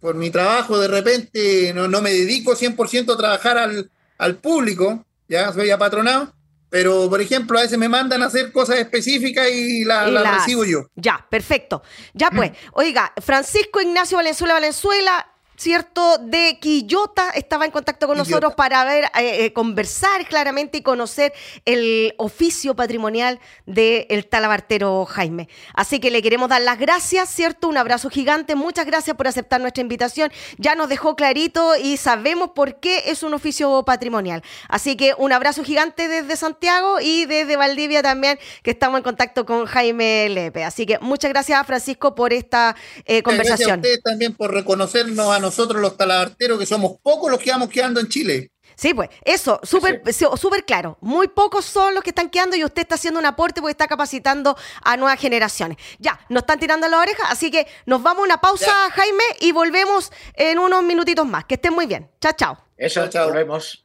[0.00, 5.04] por mi trabajo de repente no, no me dedico 100% a trabajar al, al, público,
[5.28, 6.32] ya soy apatronado,
[6.70, 10.64] pero por ejemplo a veces me mandan a hacer cosas específicas y las la recibo
[10.64, 10.86] yo.
[10.94, 11.82] Ya, perfecto.
[12.14, 15.26] Ya pues, oiga, Francisco Ignacio Valenzuela Valenzuela,
[15.58, 16.18] ¿cierto?
[16.18, 21.32] De Quillota estaba en contacto con nosotros para ver, eh, eh, conversar claramente y conocer
[21.64, 25.48] el oficio patrimonial del talabartero Jaime.
[25.74, 27.68] Así que le queremos dar las gracias, ¿cierto?
[27.68, 28.54] Un abrazo gigante.
[28.54, 30.30] Muchas gracias por aceptar nuestra invitación.
[30.58, 34.42] Ya nos dejó clarito y sabemos por qué es un oficio patrimonial.
[34.68, 39.44] Así que un abrazo gigante desde Santiago y desde Valdivia también, que estamos en contacto
[39.44, 40.62] con Jaime Lepe.
[40.62, 43.58] Así que muchas gracias, Francisco, por esta eh, conversación.
[43.58, 47.40] Gracias a ustedes también por reconocernos a nosotros nosotros los talabarteros, que somos pocos los
[47.40, 48.52] que vamos quedando en Chile.
[48.76, 50.02] Sí, pues, eso, súper
[50.36, 50.98] súper claro.
[51.00, 53.88] Muy pocos son los que están quedando y usted está haciendo un aporte porque está
[53.88, 55.78] capacitando a nuevas generaciones.
[55.98, 59.50] Ya, nos están tirando la oreja, así que nos vamos a una pausa, Jaime, y
[59.50, 61.44] volvemos en unos minutitos más.
[61.44, 62.08] Que estén muy bien.
[62.20, 62.58] Chao, chao.
[62.76, 63.26] Eso, chao.
[63.26, 63.84] volvemos.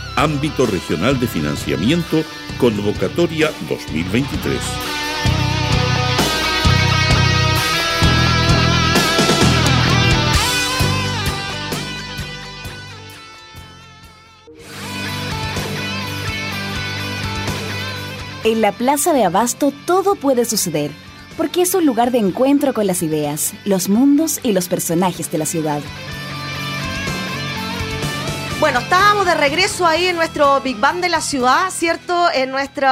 [0.21, 2.23] ámbito regional de financiamiento,
[2.59, 4.55] convocatoria 2023.
[18.43, 20.91] En la Plaza de Abasto todo puede suceder,
[21.35, 25.39] porque es un lugar de encuentro con las ideas, los mundos y los personajes de
[25.39, 25.81] la ciudad.
[28.61, 32.27] Bueno, estábamos de regreso ahí en nuestro Big Bang de la ciudad, ¿cierto?
[32.31, 32.87] En nuestro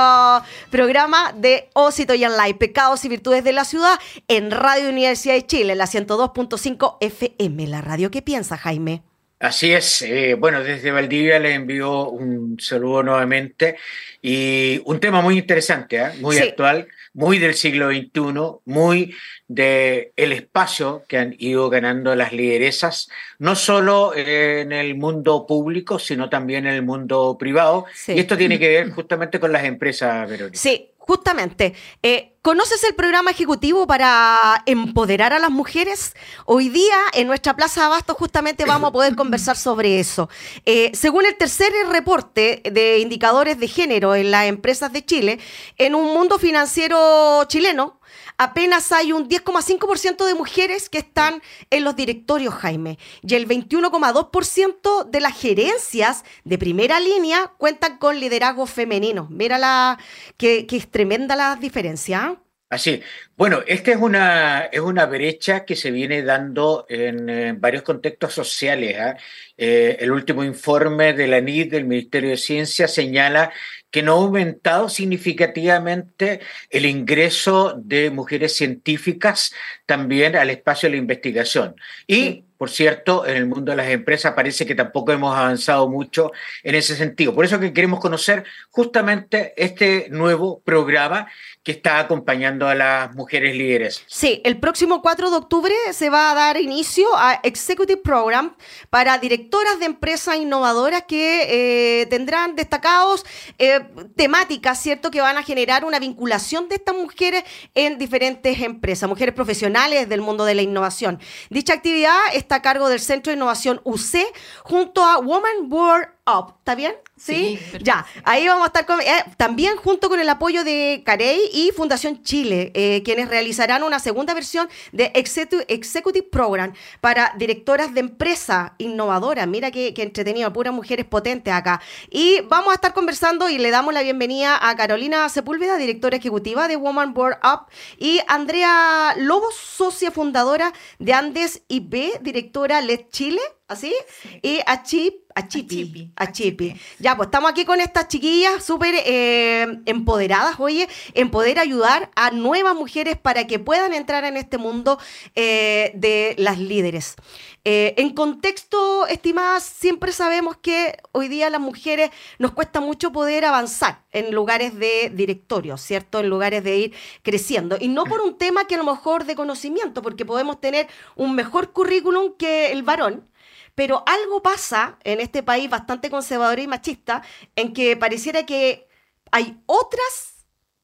[0.72, 5.46] programa de Ósito y Live, Pecados y Virtudes de la Ciudad, en Radio Universidad de
[5.46, 9.04] Chile, la 102.5 FM, la radio que piensa, Jaime.
[9.40, 10.02] Así es.
[10.02, 13.78] Eh, bueno, desde Valdivia les envío un saludo nuevamente
[14.24, 16.10] y un tema muy interesante, ¿eh?
[16.20, 19.16] muy actual, muy del siglo XXI, muy
[19.48, 26.00] de el espacio que han ido ganando las lideresas, no solo en el mundo público,
[26.00, 27.86] sino también en el mundo privado.
[28.08, 30.58] Y esto tiene que ver justamente con las empresas, Verónica.
[30.58, 36.14] Sí, Justamente, eh, ¿conoces el programa ejecutivo para empoderar a las mujeres?
[36.46, 40.30] Hoy día en nuestra Plaza Abasto justamente vamos a poder conversar sobre eso.
[40.68, 45.40] Eh, según el tercer reporte de indicadores de género en las empresas de Chile,
[45.80, 47.99] en un mundo financiero chileno,
[48.40, 55.10] apenas hay un 10,5% de mujeres que están en los directorios, Jaime, y el 21,2%
[55.10, 59.28] de las gerencias de primera línea cuentan con liderazgo femenino.
[59.30, 60.00] Mira la,
[60.38, 62.24] que, es tremenda la diferencia.
[62.24, 62.42] ¿ah?
[62.70, 63.02] Así,
[63.36, 68.96] bueno, esta es una, es una brecha que se viene dando en, varios contextos sociales.
[69.00, 69.18] ¿ah?
[69.62, 73.52] Eh, el último informe de la NID del Ministerio de Ciencia señala
[73.92, 79.54] que no ha aumentado significativamente el ingreso de mujeres científicas
[79.86, 81.76] también al espacio de la investigación.
[82.08, 86.34] Y, por cierto, en el mundo de las empresas parece que tampoco hemos avanzado mucho
[86.62, 87.34] en ese sentido.
[87.34, 91.30] Por eso que queremos conocer justamente este nuevo programa
[91.64, 94.04] que está acompañando a las mujeres líderes.
[94.08, 98.58] Sí, el próximo 4 de octubre se va a dar inicio a Executive Program
[98.90, 103.26] para directoras de empresas innovadoras que eh, tendrán destacados
[103.58, 103.82] eh,
[104.18, 107.44] temáticas, ¿cierto?, que van a generar una vinculación de estas mujeres
[107.74, 111.20] en diferentes empresas, mujeres profesionales del mundo de la innovación.
[111.50, 114.18] Dicha actividad está a cargo del Centro de Innovación UC
[114.64, 116.56] junto a Woman World Up.
[116.60, 116.94] ¿Está bien?
[117.18, 118.06] Sí, ya.
[118.24, 122.24] Ahí vamos a estar con, eh, también junto con el apoyo de Carey y Fundación
[122.24, 129.48] Chile, eh, quienes realizarán una segunda versión de Executive Program para directoras de empresa innovadoras.
[129.48, 131.82] Mira qué, qué entretenido, puras mujeres potentes acá.
[132.10, 136.68] Y vamos a estar conversando y le damos la bienvenida a Carolina Sepúlveda, directora ejecutiva
[136.68, 143.42] de Woman Board Up, y Andrea Lobos, socia fundadora de Andes IP, directora LED Chile.
[143.70, 143.94] ¿Así?
[144.42, 146.12] Y a Chip, a Chipi.
[146.16, 146.74] A Chipi.
[146.98, 152.32] Ya, pues estamos aquí con estas chiquillas súper eh, empoderadas, oye, en poder ayudar a
[152.32, 154.98] nuevas mujeres para que puedan entrar en este mundo
[155.36, 157.16] eh, de las líderes.
[157.64, 163.46] Eh, en contexto, estimadas, siempre sabemos que hoy día las mujeres nos cuesta mucho poder
[163.46, 166.22] avanzar en lugares de directorio, ¿cierto?
[166.22, 167.78] En lugares de ir creciendo.
[167.80, 171.36] Y no por un tema que a lo mejor de conocimiento, porque podemos tener un
[171.36, 173.30] mejor currículum que el varón,
[173.76, 177.24] pero algo pasa en este país bastante conservador y machista
[177.56, 178.88] en que pareciera que
[179.32, 180.40] hay otros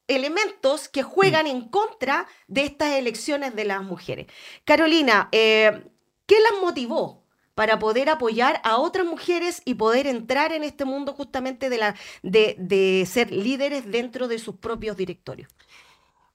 [0.08, 4.28] elementos que juegan en contra de estas elecciones de las mujeres.
[4.64, 5.84] Carolina, eh,
[6.26, 11.14] ¿qué las motivó para poder apoyar a otras mujeres y poder entrar en este mundo
[11.14, 15.50] justamente de, ser líderes dentro de sus propios directorios?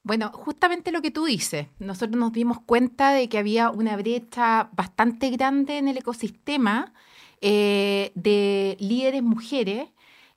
[0.03, 4.71] Bueno, justamente lo que tú dices, nosotros nos dimos cuenta de que había una brecha
[4.73, 6.95] bastante grande en el ecosistema
[7.41, 9.89] eh, de líderes mujeres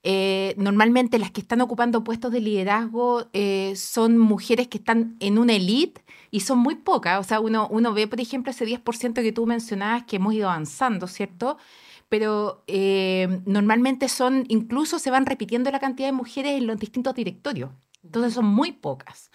[0.06, 5.38] Eh, normalmente las que están ocupando puestos de liderazgo eh, son mujeres que están en
[5.38, 7.18] una elite y son muy pocas.
[7.20, 10.50] O sea, uno, uno ve, por ejemplo, ese 10% que tú mencionabas que hemos ido
[10.50, 11.56] avanzando, ¿cierto?
[12.10, 12.64] Pero
[13.46, 17.70] normalmente son, incluso se van repitiendo la cantidad de mujeres en los distintos directorios.
[18.04, 19.30] Entonces son muy pocas.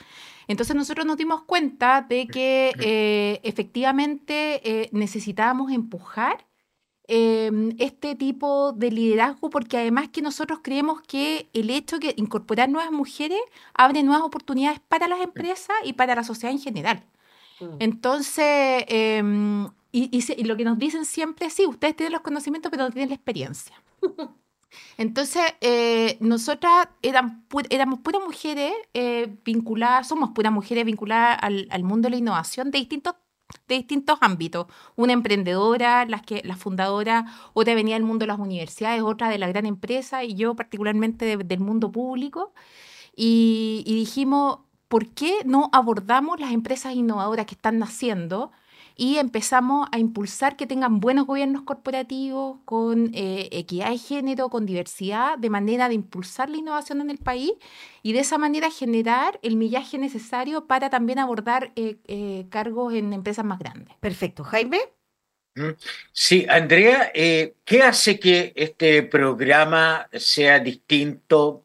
[0.47, 6.45] Entonces nosotros nos dimos cuenta de que efectivamente necesitábamos empujar
[7.12, 12.69] Em, este tipo de liderazgo, porque además que nosotros creemos que el hecho de incorporar
[12.69, 13.39] nuevas mujeres
[13.73, 17.03] abre nuevas oportunidades para las empresas y para la sociedad en general.
[17.62, 17.65] Mm.
[17.79, 22.84] Entonces, em, y, lo que nos dicen siempre es, sí, ustedes tienen los conocimientos, pero
[22.84, 23.82] no tienen la experiencia.
[24.97, 31.84] Entonces, eh, nosotras eran éramos puras mujeres eh, vinculadas, somos puras mujeres vinculadas al, al,
[31.84, 33.15] mundo de la innovación de distintos
[33.67, 34.67] de distintos ámbitos.
[34.95, 39.38] Una emprendedora, las que, la fundadora, otra venía del mundo de las universidades, otra de
[39.39, 42.53] la gran empresa y yo particularmente del mundo público.
[43.15, 48.51] Y, y dijimos, ¿por qué no abordamos las empresas innovadoras que están naciendo?
[48.99, 54.65] Y empezamos a impulsar que tengan buenos gobiernos corporativos con eh, equidad de género, con
[54.65, 57.53] diversidad, de manera de impulsar la innovación en el país
[58.03, 63.13] y de esa manera generar el millaje necesario para también abordar eh, eh, cargos en
[63.13, 63.95] empresas más grandes.
[64.01, 64.43] Perfecto.
[64.43, 64.79] Jaime.
[65.55, 65.69] Mm.
[66.12, 71.63] Sí, Andrea, ¿qué hace que este programa sea distinto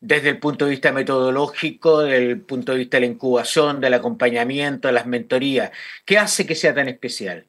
[0.00, 3.94] desde el punto de vista metodológico, desde el punto de vista de la incubación, del
[3.94, 5.70] acompañamiento, de las mentorías.
[6.04, 7.48] ¿Qué hace que sea tan especial?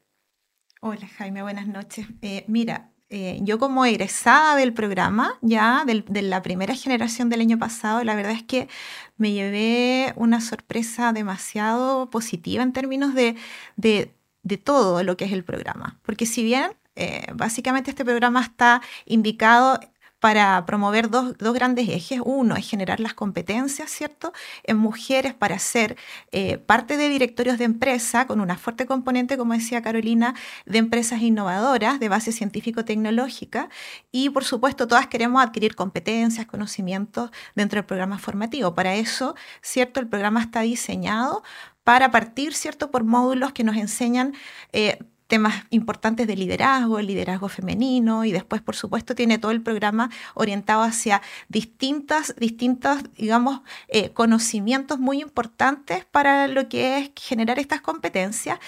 [0.80, 2.06] Hola Jaime, buenas noches.
[2.22, 7.58] Eh, mira, eh, yo como egresada del programa, ya de la primera generación del año
[7.58, 8.68] pasado, la verdad es que
[9.16, 13.36] me llevé una sorpresa demasiado positiva en términos de,
[13.76, 14.10] de,
[14.58, 15.98] todo lo que es el programa.
[16.02, 19.80] Porque si bien eh, básicamente este programa está indicado
[20.20, 22.20] para promover dos, grandes ejes.
[22.24, 24.32] Uno es generar las competencias, ¿cierto?,
[24.64, 25.96] en mujeres para ser
[26.30, 30.34] eh, parte de directorios de empresa con una fuerte componente, como decía Carolina,
[30.66, 33.70] de empresas innovadoras de base científico-tecnológica.
[34.12, 38.74] Y, por supuesto, todas queremos adquirir competencias, conocimientos dentro del programa formativo.
[38.74, 41.42] Para eso, ¿cierto?, el programa está diseñado
[41.82, 44.34] para partir, ¿cierto?, por módulos que nos enseñan
[44.72, 44.98] eh,
[45.30, 50.10] temas importantes de liderazgo, el liderazgo femenino y después, por supuesto, tiene todo el programa
[50.34, 57.80] orientado hacia distintas, distintos, digamos, eh, conocimientos muy importantes para lo que es generar estas
[57.80, 58.58] competencias.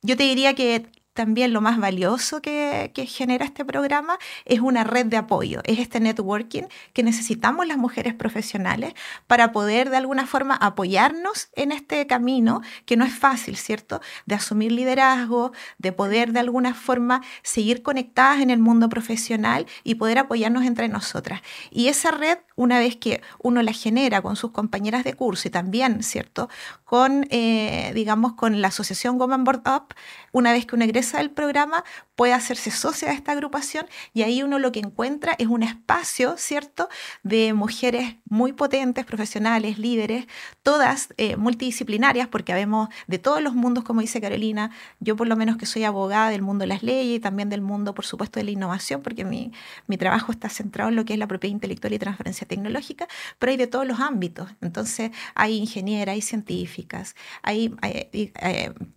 [0.00, 5.06] Yo te diría que también lo más valioso que, genera este programa es una red
[5.06, 8.94] de apoyo, es este networking que necesitamos las mujeres profesionales
[9.26, 14.00] para poder de alguna forma apoyarnos en este camino que no es fácil, ¿cierto?
[14.26, 19.96] De asumir liderazgo, de poder de alguna forma seguir conectadas en el mundo profesional y
[19.96, 21.42] poder apoyarnos entre nosotras.
[21.70, 25.50] Y esa red, una vez que uno la genera con sus compañeras de curso y
[25.50, 26.48] también, ¿cierto?
[26.84, 29.94] Con, eh, digamos, con la asociación Woman Board Up,
[30.32, 31.84] una vez que uno del programa
[32.16, 36.36] puede hacerse socia de esta agrupación y ahí uno lo que encuentra es un espacio,
[36.36, 36.88] ¿cierto?,
[37.22, 40.26] de mujeres muy potentes, profesionales, líderes,
[40.62, 45.36] todas eh, multidisciplinarias, porque habemos de todos los mundos, como dice Carolina, yo por lo
[45.36, 48.38] menos que soy abogada del mundo de las leyes y también del mundo, por supuesto,
[48.38, 49.52] de la innovación, porque mi,
[49.86, 53.50] mi trabajo está centrado en lo que es la propiedad intelectual y transferencia tecnológica, pero
[53.50, 54.48] hay de todos los ámbitos.
[54.60, 57.74] Entonces, hay ingenieras, hay científicas, hay,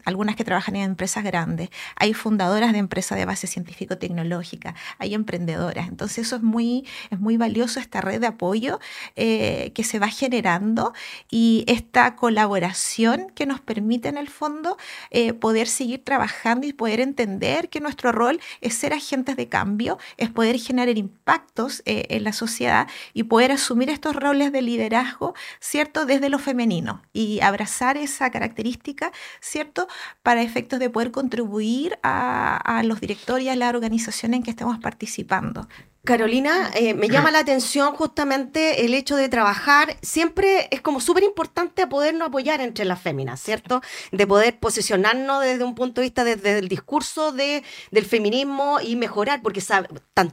[0.06, 5.88] algunas que trabajan en empresas grandes, hay fundadoras de empresas de base científico-tecnológica, hay emprendedoras.
[5.88, 8.80] Entonces eso es muy, es muy valioso, esta red de apoyo
[9.16, 10.94] eh, que se va generando
[11.30, 14.78] y esta colaboración que nos permite en el fondo
[15.12, 19.98] eh, poder seguir trabajando y poder entender que nuestro rol es ser agentes de cambio,
[20.18, 25.34] es poder generar impactos eh, en la sociedad y poder asumir estos roles de liderazgo,
[25.60, 26.06] ¿cierto?
[26.06, 29.88] Desde lo femenino y abrazar esa característica, ¿cierto?
[30.24, 34.52] Para efectos de poder contribuir a, a los directorios y a la organización en que
[34.52, 35.68] estemos participando.
[36.06, 39.98] Carolina, eh, me llama la atención justamente el hecho de trabajar.
[40.02, 43.82] Siempre es como súper importante podernos apoyar entre las féminas, ¿cierto?
[44.12, 48.96] De poder posicionarnos desde un punto de vista, desde el discurso de, del feminismo y
[48.96, 49.88] mejorar, porque están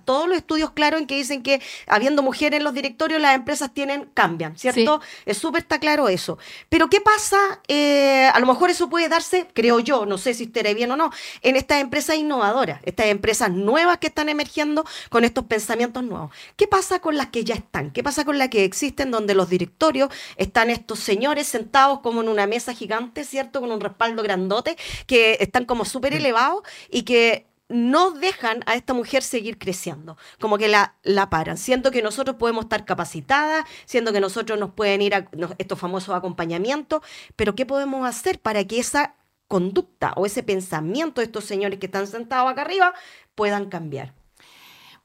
[0.05, 3.73] todos los estudios claros en que dicen que habiendo mujeres en los directorios, las empresas
[3.73, 5.01] tienen, cambian, ¿cierto?
[5.25, 6.39] Es súper está claro eso.
[6.69, 7.39] Pero ¿qué pasa?
[7.67, 10.97] Eh, a lo mejor eso puede darse, creo yo, no sé si estaré bien o
[10.97, 11.11] no,
[11.41, 16.31] en estas empresas innovadoras, estas empresas nuevas que están emergiendo con estos pensamientos pensamientos nuevos.
[16.57, 17.93] ¿Qué pasa con las que ya están?
[17.93, 22.29] ¿Qué pasa con las que existen donde los directorios están estos señores sentados como en
[22.29, 23.61] una mesa gigante, ¿cierto?
[23.61, 28.93] Con un respaldo grandote, que están como súper elevados y que no dejan a esta
[28.93, 34.13] mujer seguir creciendo, como que la, la paran, siendo que nosotros podemos estar capacitadas, siendo
[34.13, 37.03] que nosotros nos pueden ir a estos famosos acompañamientos,
[37.37, 39.15] pero ¿qué podemos hacer para que esa
[39.47, 42.95] conducta o ese pensamiento de estos señores que están sentados acá arriba
[43.37, 44.22] puedan cambiar?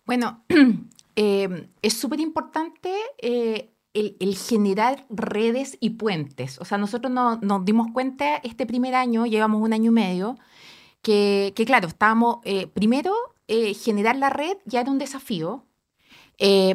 [0.08, 0.41] Bueno,
[1.18, 6.60] eh, es súper importante eh, el, generar redes y puentes.
[6.60, 10.38] O sea, nosotros nos dimos cuenta este primer año, llevamos un año y medio,
[11.01, 13.14] que, claro, estábamos, eh, primero,
[13.47, 15.66] eh, generar la red ya era un desafío,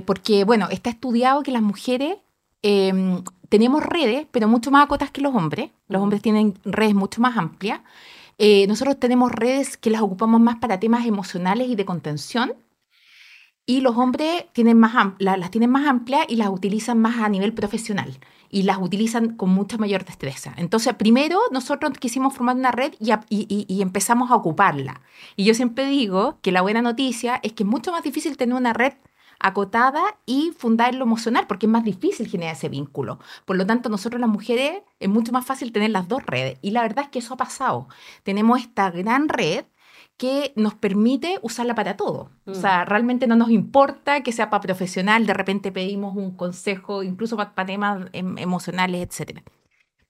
[0.07, 2.17] porque, bueno, está estudiado que las mujeres
[2.63, 5.71] em, tenemos redes, pero mucho más acotas que los hombres.
[5.89, 7.81] Los hombres tienen redes mucho más amplias.
[8.69, 12.55] nosotros tenemos redes que las ocupamos más para temas emocionales y de contención
[13.67, 17.53] y los hombres tienen más las tienen más amplias y las utilizan más a nivel
[17.53, 18.19] profesional
[18.51, 20.53] y las utilizan con mucha mayor destreza.
[20.57, 25.01] Entonces, primero nosotros quisimos formar una red y, y, empezamos a ocuparla.
[25.37, 28.55] Y yo siempre digo que la buena noticia es que es mucho más difícil tener
[28.55, 28.93] una red
[29.41, 33.19] acotada y fundar lo emocional, porque es más difícil generar ese vínculo.
[33.47, 36.59] Por lo tanto, nosotros las mujeres es mucho más fácil tener las dos redes.
[36.63, 37.89] Y la verdad es que eso ha pasado.
[38.23, 39.65] Tenemos esta gran red
[40.17, 42.31] que nos permite usarla para todo.
[42.47, 42.89] O sea, mm.
[42.89, 47.67] realmente no nos importa que sea para profesional, de repente pedimos un consejo, incluso para,
[47.67, 49.41] temas em, emocionales, etc.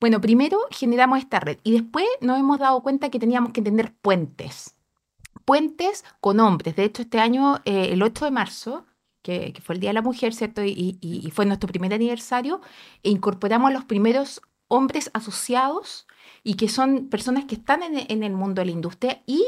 [0.00, 3.94] Bueno, primero generamos esta red y después nos hemos dado cuenta que teníamos que tener
[3.94, 4.76] puentes.
[5.44, 6.76] Puentes con hombres.
[6.76, 8.84] De hecho, este año, eh, el 8 de marzo,
[9.22, 10.62] que, fue el Día de la Mujer, ¿cierto?
[10.64, 12.60] Y, fue nuestro primer aniversario,
[13.02, 16.06] e incorporamos a los primeros hombres asociados
[16.42, 19.44] y que son personas que están en, en el mundo de la industria y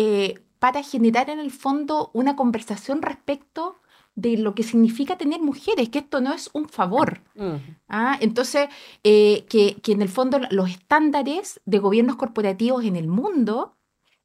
[0.00, 3.80] eh, para generar en el fondo una conversación respecto
[4.14, 7.22] de lo que significa tener mujeres, que esto no es un favor.
[7.88, 8.16] ¿ah?
[8.20, 8.68] Entonces,
[9.02, 13.74] eh, que, en el fondo los estándares de gobiernos corporativos en el mundo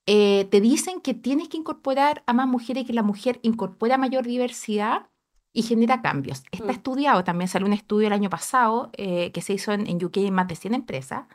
[0.06, 4.28] eh, te dicen que tienes que incorporar a más mujeres, que la mujer incorpora mayor
[4.28, 5.08] diversidad
[5.54, 6.44] y genera cambios.
[6.52, 6.70] Está mm.
[6.70, 10.36] estudiado, también salió un estudio el año pasado que se hizo en, en UK en
[10.36, 11.26] más de 100 empresas,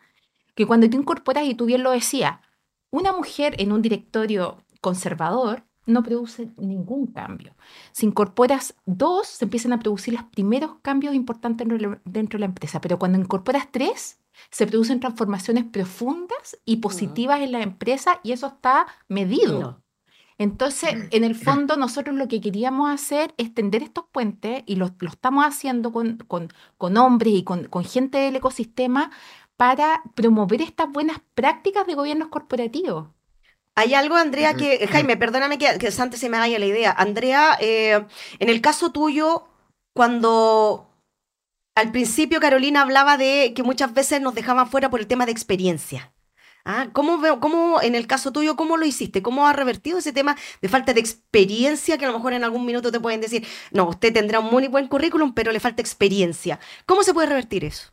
[0.55, 2.39] que cuando tú incorporas, y tú bien lo decías,
[2.91, 7.55] una mujer en un directorio conservador no produce ningún cambio.
[7.93, 11.67] Si incorporas dos, se empiezan a producir los primeros cambios importantes
[12.05, 14.21] dentro de la empresa, pero cuando incorporas tres,
[14.51, 19.83] se producen transformaciones profundas y positivas en la empresa y eso está medido.
[20.41, 24.89] Entonces, en el fondo, nosotros lo que queríamos hacer es tender estos puentes y lo,
[25.01, 29.11] estamos haciendo con, con, hombres y con, con, gente del ecosistema
[29.59, 33.09] para promover estas buenas prácticas de gobiernos corporativos.
[33.75, 36.93] Hay algo, Andrea, que, Jaime, perdóname que, antes se me vaya la idea.
[36.93, 38.07] Andrea, eh,
[38.39, 39.49] en el caso tuyo,
[39.93, 40.89] cuando
[41.75, 45.33] al principio Carolina hablaba de que muchas veces nos dejaban fuera por el tema de
[45.33, 46.13] experiencia.
[46.65, 46.91] ¿Ah?
[46.93, 49.23] ¿Cómo, ¿Cómo, en el caso tuyo, cómo lo hiciste?
[49.23, 52.65] ¿Cómo ha revertido ese tema de falta de experiencia que a lo mejor en algún
[52.65, 56.61] minuto te pueden decir, no, usted tendrá un muy buen currículum, pero le falta experiencia?
[56.87, 57.91] ¿Cómo se puede revertir eso?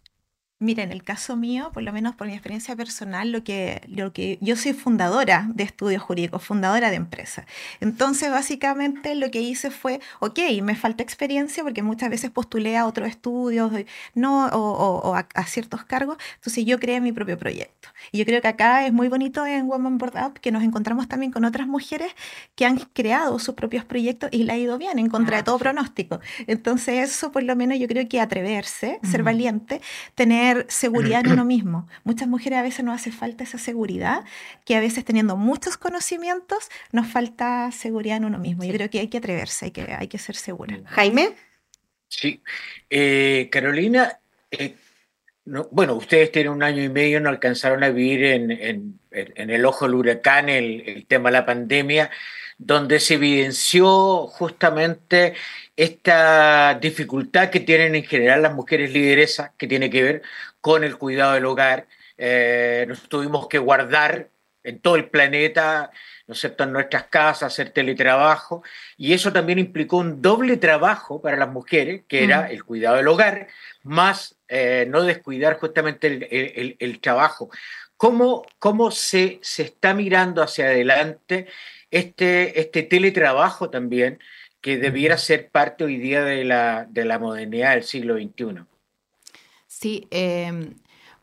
[0.57, 4.13] Mira, en el caso mío, por lo menos por mi experiencia personal, lo que, lo
[4.13, 7.45] que yo soy fundadora de estudios jurídicos, fundadora de empresa.
[7.81, 12.85] Entonces, básicamente lo que hice fue, ok, me falta experiencia porque muchas veces postulé a
[12.85, 13.69] otros estudios
[14.13, 17.89] no, o, a, ciertos cargos, entonces yo creé mi propio proyecto.
[18.13, 21.09] Y yo creo que acá es muy bonito en Woman Board Up que nos encontramos
[21.09, 22.13] también con otras mujeres
[22.55, 25.59] que han creado sus propios proyectos y le ha ido bien en contra de todo
[25.59, 26.21] pronóstico.
[26.47, 29.81] Entonces, eso por lo menos yo creo que atreverse, ser valiente,
[30.15, 31.87] tener seguridad en uno mismo.
[32.03, 34.23] Muchas mujeres a veces nos hace falta esa seguridad,
[34.65, 38.63] que a veces teniendo muchos conocimientos nos falta seguridad en uno mismo.
[38.63, 40.79] Yo creo que hay que atreverse, hay que, hay que ser segura.
[40.85, 41.33] Jaime.
[42.07, 42.41] Sí.
[42.89, 44.19] Eh, Carolina,
[44.51, 44.75] eh,
[45.71, 49.85] bueno, ustedes tienen un año y medio, no alcanzaron a vivir en, en, el ojo
[49.85, 52.09] del huracán el, el tema de la pandemia
[52.57, 55.33] donde se evidenció justamente
[55.75, 60.21] esta dificultad que tienen en general las mujeres lideresas, que tiene que ver
[60.61, 61.87] con el cuidado del hogar.
[62.17, 64.29] Eh, nos tuvimos que guardar
[64.63, 65.91] en todo el planeta,
[66.27, 68.63] ¿no es cierto?, en nuestras casas, hacer teletrabajo,
[68.97, 73.07] y eso también implicó un doble trabajo para las mujeres, que era el cuidado del
[73.07, 73.47] hogar,
[73.83, 77.49] más eh, no descuidar justamente el, el, trabajo.
[77.95, 81.47] ¿Cómo, cómo se, se, está mirando hacia adelante
[81.91, 84.19] este, este teletrabajo también,
[84.61, 88.65] que debiera ser parte hoy día de la, de la modernidad del siglo XXI.
[89.67, 90.73] Sí, em,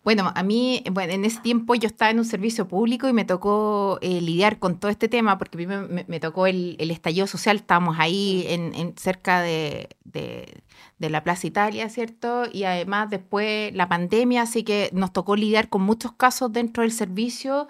[0.05, 3.25] bueno, a mí, bueno, en ese tiempo yo estaba en un servicio público y me
[3.25, 7.27] tocó eh, lidiar con todo este tema, porque primero me, me tocó el, el, estallido
[7.27, 10.63] social, estábamos ahí en, en cerca de, de,
[10.99, 12.45] de, la Plaza Italia, ¿cierto?
[12.53, 16.93] Y además después la pandemia, así que nos tocó lidiar con muchos casos dentro del
[16.93, 17.69] servicio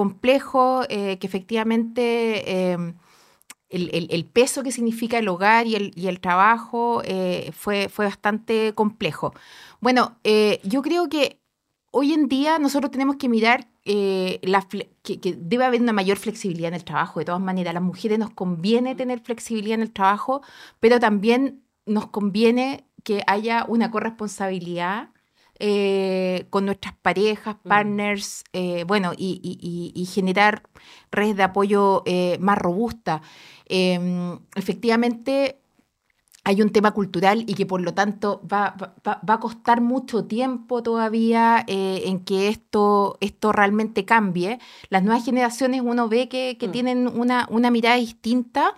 [0.00, 2.72] complejo, que efectivamente
[3.68, 7.02] el, peso que significa el hogar y el, trabajo
[7.52, 9.34] fue, fue bastante complejo.
[9.80, 10.16] Bueno,
[10.62, 11.40] yo creo que
[11.90, 14.40] hoy en día nosotros tenemos que mirar eh,
[15.02, 17.18] que, debe haber una mayor flexibilidad en el trabajo.
[17.18, 20.42] De todas maneras, a las mujeres nos conviene tener flexibilidad en el trabajo,
[20.80, 25.10] pero también nos conviene que haya una corresponsabilidad
[25.60, 27.68] eh, con nuestras parejas, mm.
[27.68, 30.62] partners, eh, bueno, y, generar
[31.12, 32.02] redes de apoyo
[32.40, 33.20] más robustas.
[33.66, 35.60] Em, efectivamente,
[36.44, 41.64] hay un tema cultural y que por lo tanto va, a costar mucho tiempo todavía
[41.66, 44.58] eh, en que esto, esto realmente cambie.
[44.88, 46.70] Las nuevas generaciones uno ve que, mm.
[46.70, 48.74] tienen una, una, mirada distinta,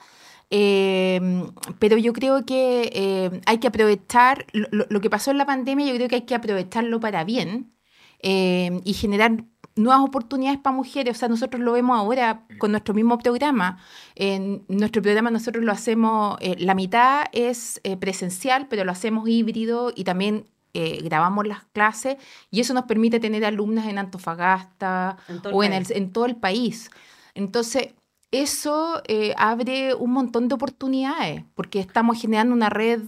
[0.55, 5.46] em, pero yo creo que eh, hay que aprovechar lo, lo, que pasó en la
[5.46, 7.72] pandemia, yo creo que hay que aprovecharlo para bien
[8.20, 9.44] em, y generar
[9.76, 11.16] nuevas oportunidades para mujeres.
[11.16, 13.78] O sea, nosotros lo vemos ahora con nuestro mismo programa.
[14.14, 19.28] En nuestro programa nosotros lo hacemos, eh, la mitad es eh, presencial, pero lo hacemos
[19.28, 22.16] híbrido y también eh, grabamos las clases
[22.50, 25.18] y eso nos permite tener alumnas en Antofagasta
[25.53, 26.90] o en, el, en, todo el país.
[27.34, 27.94] Entonces,
[28.33, 29.03] eso
[29.37, 33.01] abre un montón de oportunidades porque estamos generando una red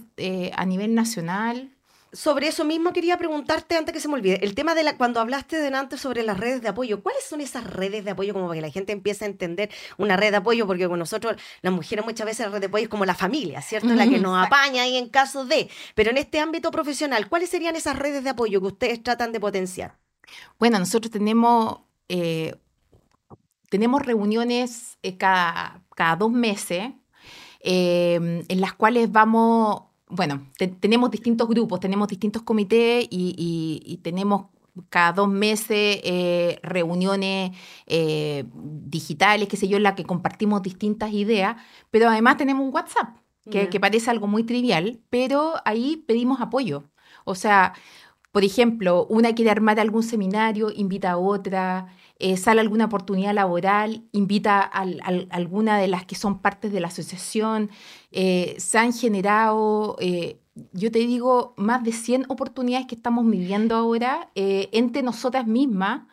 [0.55, 1.75] a nivel nacional
[2.15, 4.39] sobre eso mismo quería preguntarte antes que se me olvide.
[4.43, 7.41] El tema de la, cuando hablaste de antes sobre las redes de apoyo, ¿cuáles son
[7.41, 10.37] esas redes de apoyo como para que la gente empiece a entender una red de
[10.37, 10.65] apoyo?
[10.65, 13.61] Porque con nosotros, las mujeres muchas veces la red de apoyo es como la familia,
[13.61, 13.89] ¿cierto?
[13.89, 15.69] La que nos apaña ahí en caso de.
[15.93, 19.39] Pero en este ámbito profesional, ¿cuáles serían esas redes de apoyo que ustedes tratan de
[19.39, 19.97] potenciar?
[20.57, 22.55] Bueno, nosotros tenemos, eh,
[23.75, 26.93] tenemos reuniones eh, cada, cada dos meses
[27.59, 30.47] eh, en las cuales vamos bueno,
[30.79, 34.45] tenemos distintos grupos, tenemos distintos comités y, tenemos
[34.89, 37.51] cada dos meses eh, reuniones
[37.87, 41.57] eh, digitales, qué sé yo, en las que compartimos distintas ideas,
[41.91, 43.17] pero además tenemos un WhatsApp,
[43.49, 46.83] que, que, parece algo muy trivial, pero ahí pedimos apoyo.
[47.25, 47.73] O sea,
[48.31, 51.87] por ejemplo, una quiere armar algún seminario, invita a otra,
[52.17, 54.85] eh, sale alguna oportunidad laboral, invita a,
[55.29, 57.69] alguna de las que son partes de la asociación.
[58.11, 60.39] Eh, se han generado, eh,
[60.71, 66.03] yo te digo, más de 100 oportunidades que estamos viviendo ahora entre nosotras mismas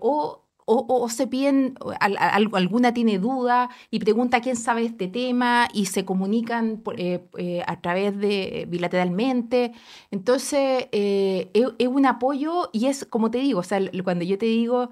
[0.00, 6.04] o o, se piden, alguna tiene duda y pregunta quién sabe este tema y se
[6.06, 9.72] comunican eh, eh, a través de bilateralmente.
[10.10, 14.46] Entonces, eh, es, un apoyo y es, como te digo, o sea, cuando yo te
[14.46, 14.90] digo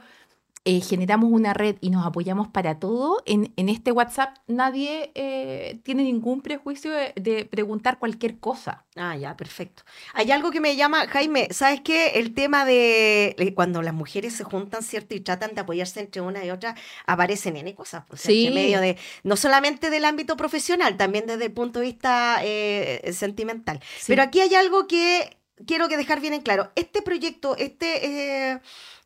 [0.64, 6.04] eh, generamos una red y nos apoyamos para todo, en, este WhatsApp nadie eh, tiene
[6.04, 8.84] ningún prejuicio de, preguntar cualquier cosa.
[8.94, 9.82] Ah, ya, perfecto.
[10.14, 12.12] Hay algo que me llama, Jaime, ¿sabes qué?
[12.14, 15.16] El tema de cuando las mujeres se juntan, ¿cierto?
[15.16, 18.04] Y tratan de apoyarse entre una y otra, aparecen N cosas.
[18.06, 18.50] Pues, sí.
[18.54, 23.80] medio de, no solamente del ámbito profesional, también desde el punto de vista eh, sentimental.
[24.06, 26.70] Pero aquí hay algo que quiero que dejar bien en claro.
[26.76, 28.60] Este proyecto, este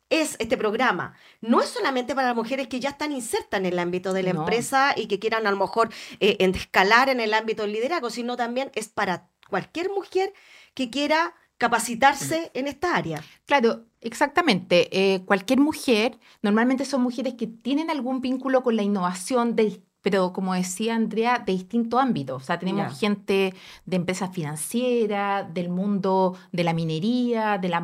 [0.09, 1.13] es este programa.
[1.41, 4.31] No es solamente para las mujeres que ya están insertas en el ámbito de la
[4.31, 5.89] empresa y que quieran a lo mejor
[6.19, 10.33] eh, escalar en el ámbito del liderazgo, sino también es para cualquier mujer
[10.73, 13.23] que quiera capacitarse en esta área.
[13.45, 14.89] Claro, exactamente.
[14.91, 20.33] Eh, cualquier mujer, normalmente son mujeres que tienen algún vínculo con la innovación de pero
[20.33, 22.43] como decía Andrea, de distintos ámbitos.
[22.43, 23.53] O sea, tenemos gente
[23.85, 27.83] de empresas financieras, del mundo de la minería, de la,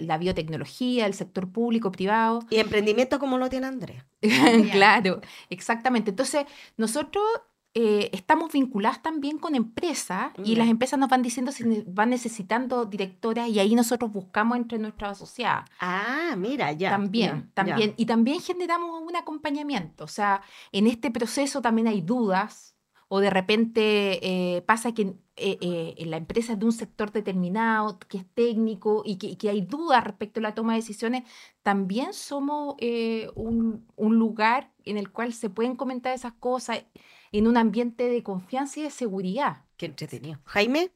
[0.00, 2.40] la biotecnología, del sector público, privado.
[2.50, 4.06] Y emprendimiento como lo tiene Andrea.
[4.72, 6.10] claro, exactamente.
[6.10, 6.46] Entonces,
[6.76, 7.24] nosotros
[7.76, 12.84] eh, estamos vinculadas también con empresas y las empresas nos van diciendo si van necesitando
[12.84, 15.68] directoras y ahí nosotros buscamos entre nuestras asociadas.
[15.80, 16.90] Ah, mira, ya.
[16.90, 17.92] También, también.
[17.96, 20.04] Y también generamos un acompañamiento.
[20.04, 22.76] O sea, en este proceso también hay dudas
[23.08, 28.18] o de repente eh, pasa que eh, la empresa es de un sector determinado, que
[28.18, 31.24] es técnico y que, hay dudas respecto a la toma de decisiones,
[31.64, 32.76] también somos
[33.34, 36.84] un, un lugar en el cual se pueden comentar esas cosas
[37.34, 39.56] en un ambiente de confianza y de seguridad.
[39.76, 40.38] Qué entretenido.
[40.44, 40.92] Jaime.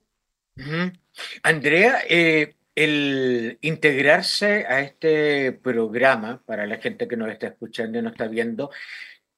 [1.42, 8.02] Andrea, eh, el integrarse a este programa, para la gente que nos está escuchando y
[8.02, 8.70] nos está viendo,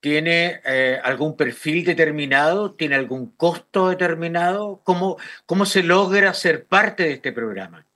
[0.01, 2.75] ¿tiene eh, algún perfil determinado?
[2.75, 4.83] ¿Tiene algún costo determinado?
[4.85, 7.87] ¿Cómo, ¿Cómo se logra ser parte de este programa?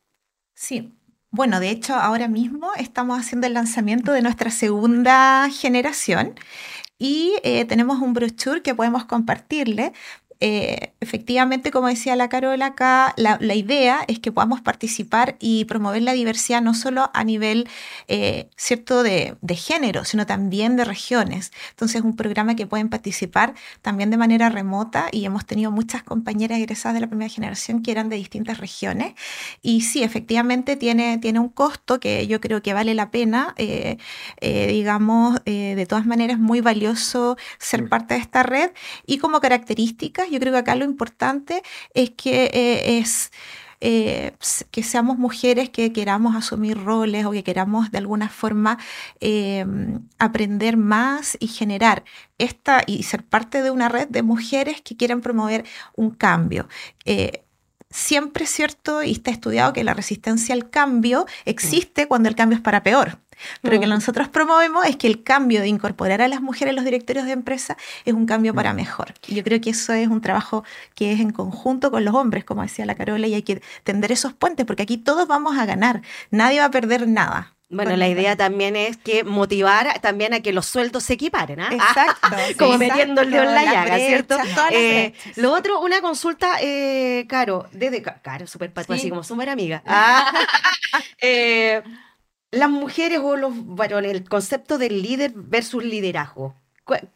[0.54, 0.94] Sí,
[1.36, 6.36] bueno, de hecho, ahora mismo estamos haciendo el lanzamiento de nuestra segunda generación
[6.98, 9.92] y eh, tenemos un brochure que podemos compartirle
[10.40, 16.02] eh, efectivamente, como decía la Carola acá, la, idea es que podamos participar y promover
[16.02, 17.68] la diversidad no solo a nivel
[18.08, 21.52] eh, cierto de, género, sino también de regiones.
[21.70, 26.02] Entonces, es un programa que pueden participar también de manera remota y hemos tenido muchas
[26.02, 29.14] compañeras egresadas de la primera generación que eran de distintas regiones.
[29.62, 33.54] Y sí, efectivamente tiene, tiene un costo que yo creo que vale la pena.
[33.56, 33.96] Eh,
[34.40, 37.88] digamos, de todas maneras, muy valioso ser mm.
[37.88, 38.72] parte de esta red
[39.06, 39.40] y como
[40.30, 41.62] yo creo que acá lo importante
[41.94, 43.04] es que eh.
[43.86, 44.32] Eh,
[44.70, 48.78] que seamos mujeres que queramos asumir roles o que queramos de alguna forma
[49.20, 52.02] em, aprender más y generar
[52.38, 55.66] esta y ser parte de una red de mujeres que quieren promover
[55.96, 56.66] un cambio.
[57.04, 57.44] Eh,
[57.90, 62.56] siempre es cierto y está estudiado que la resistencia al cambio existe cuando el cambio
[62.56, 63.18] es para peor.
[63.62, 66.76] Pero lo que nosotros promovemos es que el cambio de incorporar a las mujeres en
[66.76, 69.14] los directorios de empresa es un cambio para mejor.
[69.26, 70.64] Y yo creo que eso es un trabajo
[70.94, 74.12] que es en conjunto con los hombres, como decía la Carola, y hay que tender
[74.12, 77.54] esos puentes, porque aquí todos vamos a ganar, nadie va a perder nada.
[77.70, 81.70] Bueno, la idea también es que motivar también a que los sueldos se equiparen, ¿ah?
[81.72, 82.28] Exacto.
[82.58, 84.36] Como metiendo el dedo en la llaga, ¿cierto?
[84.70, 89.82] Eh, lo otro, una consulta, eh, Caro, desde Caro, súper así como súper amiga.
[89.96, 90.32] Ah,
[91.20, 91.82] eh,
[92.54, 96.54] las mujeres o los varones, el concepto del líder versus liderazgo.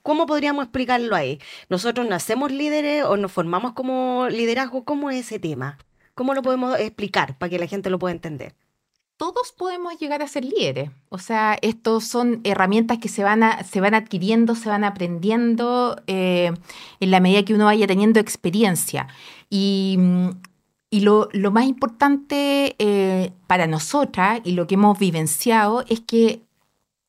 [0.02, 1.40] ¿Cómo podríamos explicarlo ahí?
[1.68, 4.84] ¿Nosotros nacemos líderes o nos formamos como liderazgo?
[4.84, 5.78] ¿Cómo es ese tema?
[6.14, 8.54] ¿Cómo lo podemos explicar para que la gente lo pueda entender?
[9.18, 10.90] Todos podemos llegar a ser líderes.
[11.10, 16.52] O sea, estos son herramientas que se van, se van adquiriendo, se van aprendiendo eh,
[17.00, 19.08] en la medida que uno vaya teniendo experiencia.
[19.50, 20.30] Y mm,
[20.90, 26.42] y lo, más importante eh, para nosotras y lo que hemos vivenciado es que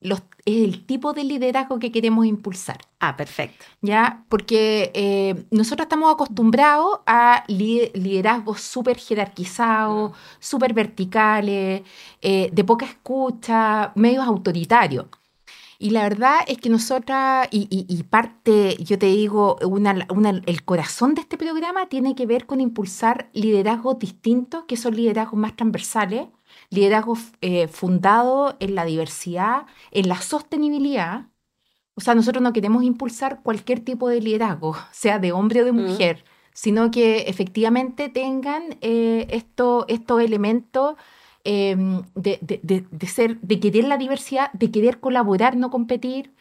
[0.02, 2.80] los, es el tipo de liderazgo que queremos impulsar.
[3.00, 3.66] Ah, perfecto.
[3.82, 4.26] ¿Ya?
[4.30, 11.84] Porque eh, nosotros estamos acostumbrados a liderazgos súper jerarquizados, súper verticales,
[12.22, 15.06] eh, de poca escucha, medios autoritarios.
[15.82, 21.38] Y la verdad es que nosotras, y, parte, yo te digo, el corazón de este
[21.38, 26.28] programa tiene que ver con impulsar liderazgos distintos, que son liderazgos más transversales,
[26.70, 31.28] liderazgos eh, fundados en la diversidad, en la sostenibilidad.
[31.96, 35.72] O sea, nosotros no queremos impulsar cualquier tipo de liderazgo, sea de hombre o de
[35.72, 40.98] mujer, sino que efectivamente tengan eh, estos elementos
[41.52, 46.32] Em, de, ser, de querer la diversidad, de querer colaborar, no competir.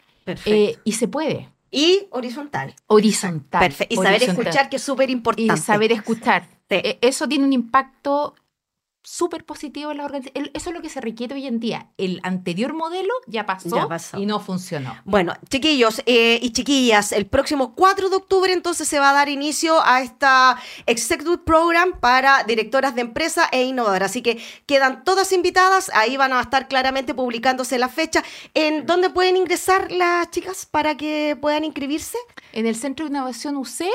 [0.45, 1.49] Eh, y se puede.
[1.71, 2.75] Y horizontal.
[2.85, 3.59] Horizontal.
[3.59, 3.95] Perfecto.
[3.95, 5.51] Y saber escuchar, que es súper importante.
[5.51, 6.47] Y saber escuchar.
[6.69, 8.35] E, eso tiene un impacto
[9.03, 10.49] súper positivo en la organización.
[10.53, 11.91] Eso es lo que se requiere hoy en día.
[11.97, 14.95] El anterior modelo ya pasó, y no funcionó.
[15.05, 19.29] Bueno, chiquillos eh, y chiquillas, el próximo 4 de octubre entonces se va a dar
[19.29, 24.11] inicio a esta Executive Program para directoras de empresa e innovadoras.
[24.11, 25.91] Así que quedan todas invitadas.
[25.93, 28.23] Ahí van a estar claramente publicándose la fecha.
[28.53, 32.17] ¿En dónde pueden ingresar las chicas para que puedan inscribirse?
[32.53, 33.85] En el Centro de Innovación UC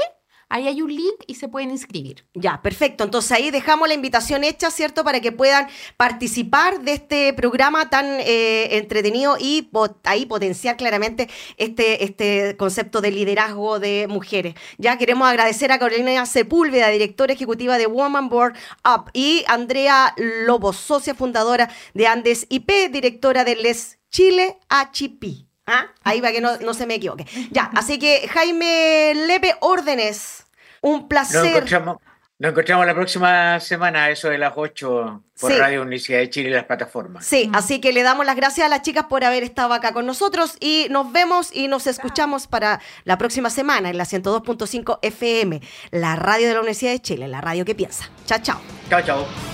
[0.55, 2.25] Ahí hay un link y se pueden inscribir.
[2.33, 3.03] Ya, perfecto.
[3.03, 5.03] Entonces ahí dejamos la invitación hecha, ¿cierto?
[5.03, 9.69] Para que puedan participar de este programa tan eh, entretenido y
[10.05, 14.55] ahí potenciar claramente este, este concepto de liderazgo de mujeres.
[14.79, 20.77] Ya queremos agradecer a Carolina Sepúlveda, directora ejecutiva de Woman Board Up, y Andrea Lobos,
[20.77, 25.49] socia fundadora de Andes IP, directora de Les Chile HP.
[25.67, 25.87] ¿Ah?
[26.03, 27.27] Ahí va que no, no, se me equivoque.
[27.51, 30.44] Ya, así que Jaime Lepe Órdenes,
[30.85, 31.41] un placer.
[32.37, 36.53] Nos encontramos, la próxima semana, eso de las 8, por Radio Universidad de Chile y
[36.53, 37.25] las plataformas.
[37.25, 40.05] Sí, así que le damos las gracias a las chicas por haber estado acá con
[40.05, 45.63] nosotros y nos vemos y nos escuchamos para la próxima semana en la 102.5 FM,
[45.91, 48.11] la radio de la Universidad de Chile, la radio que piensa.
[48.27, 48.61] Chao, chao.
[48.91, 49.54] Chao, chao.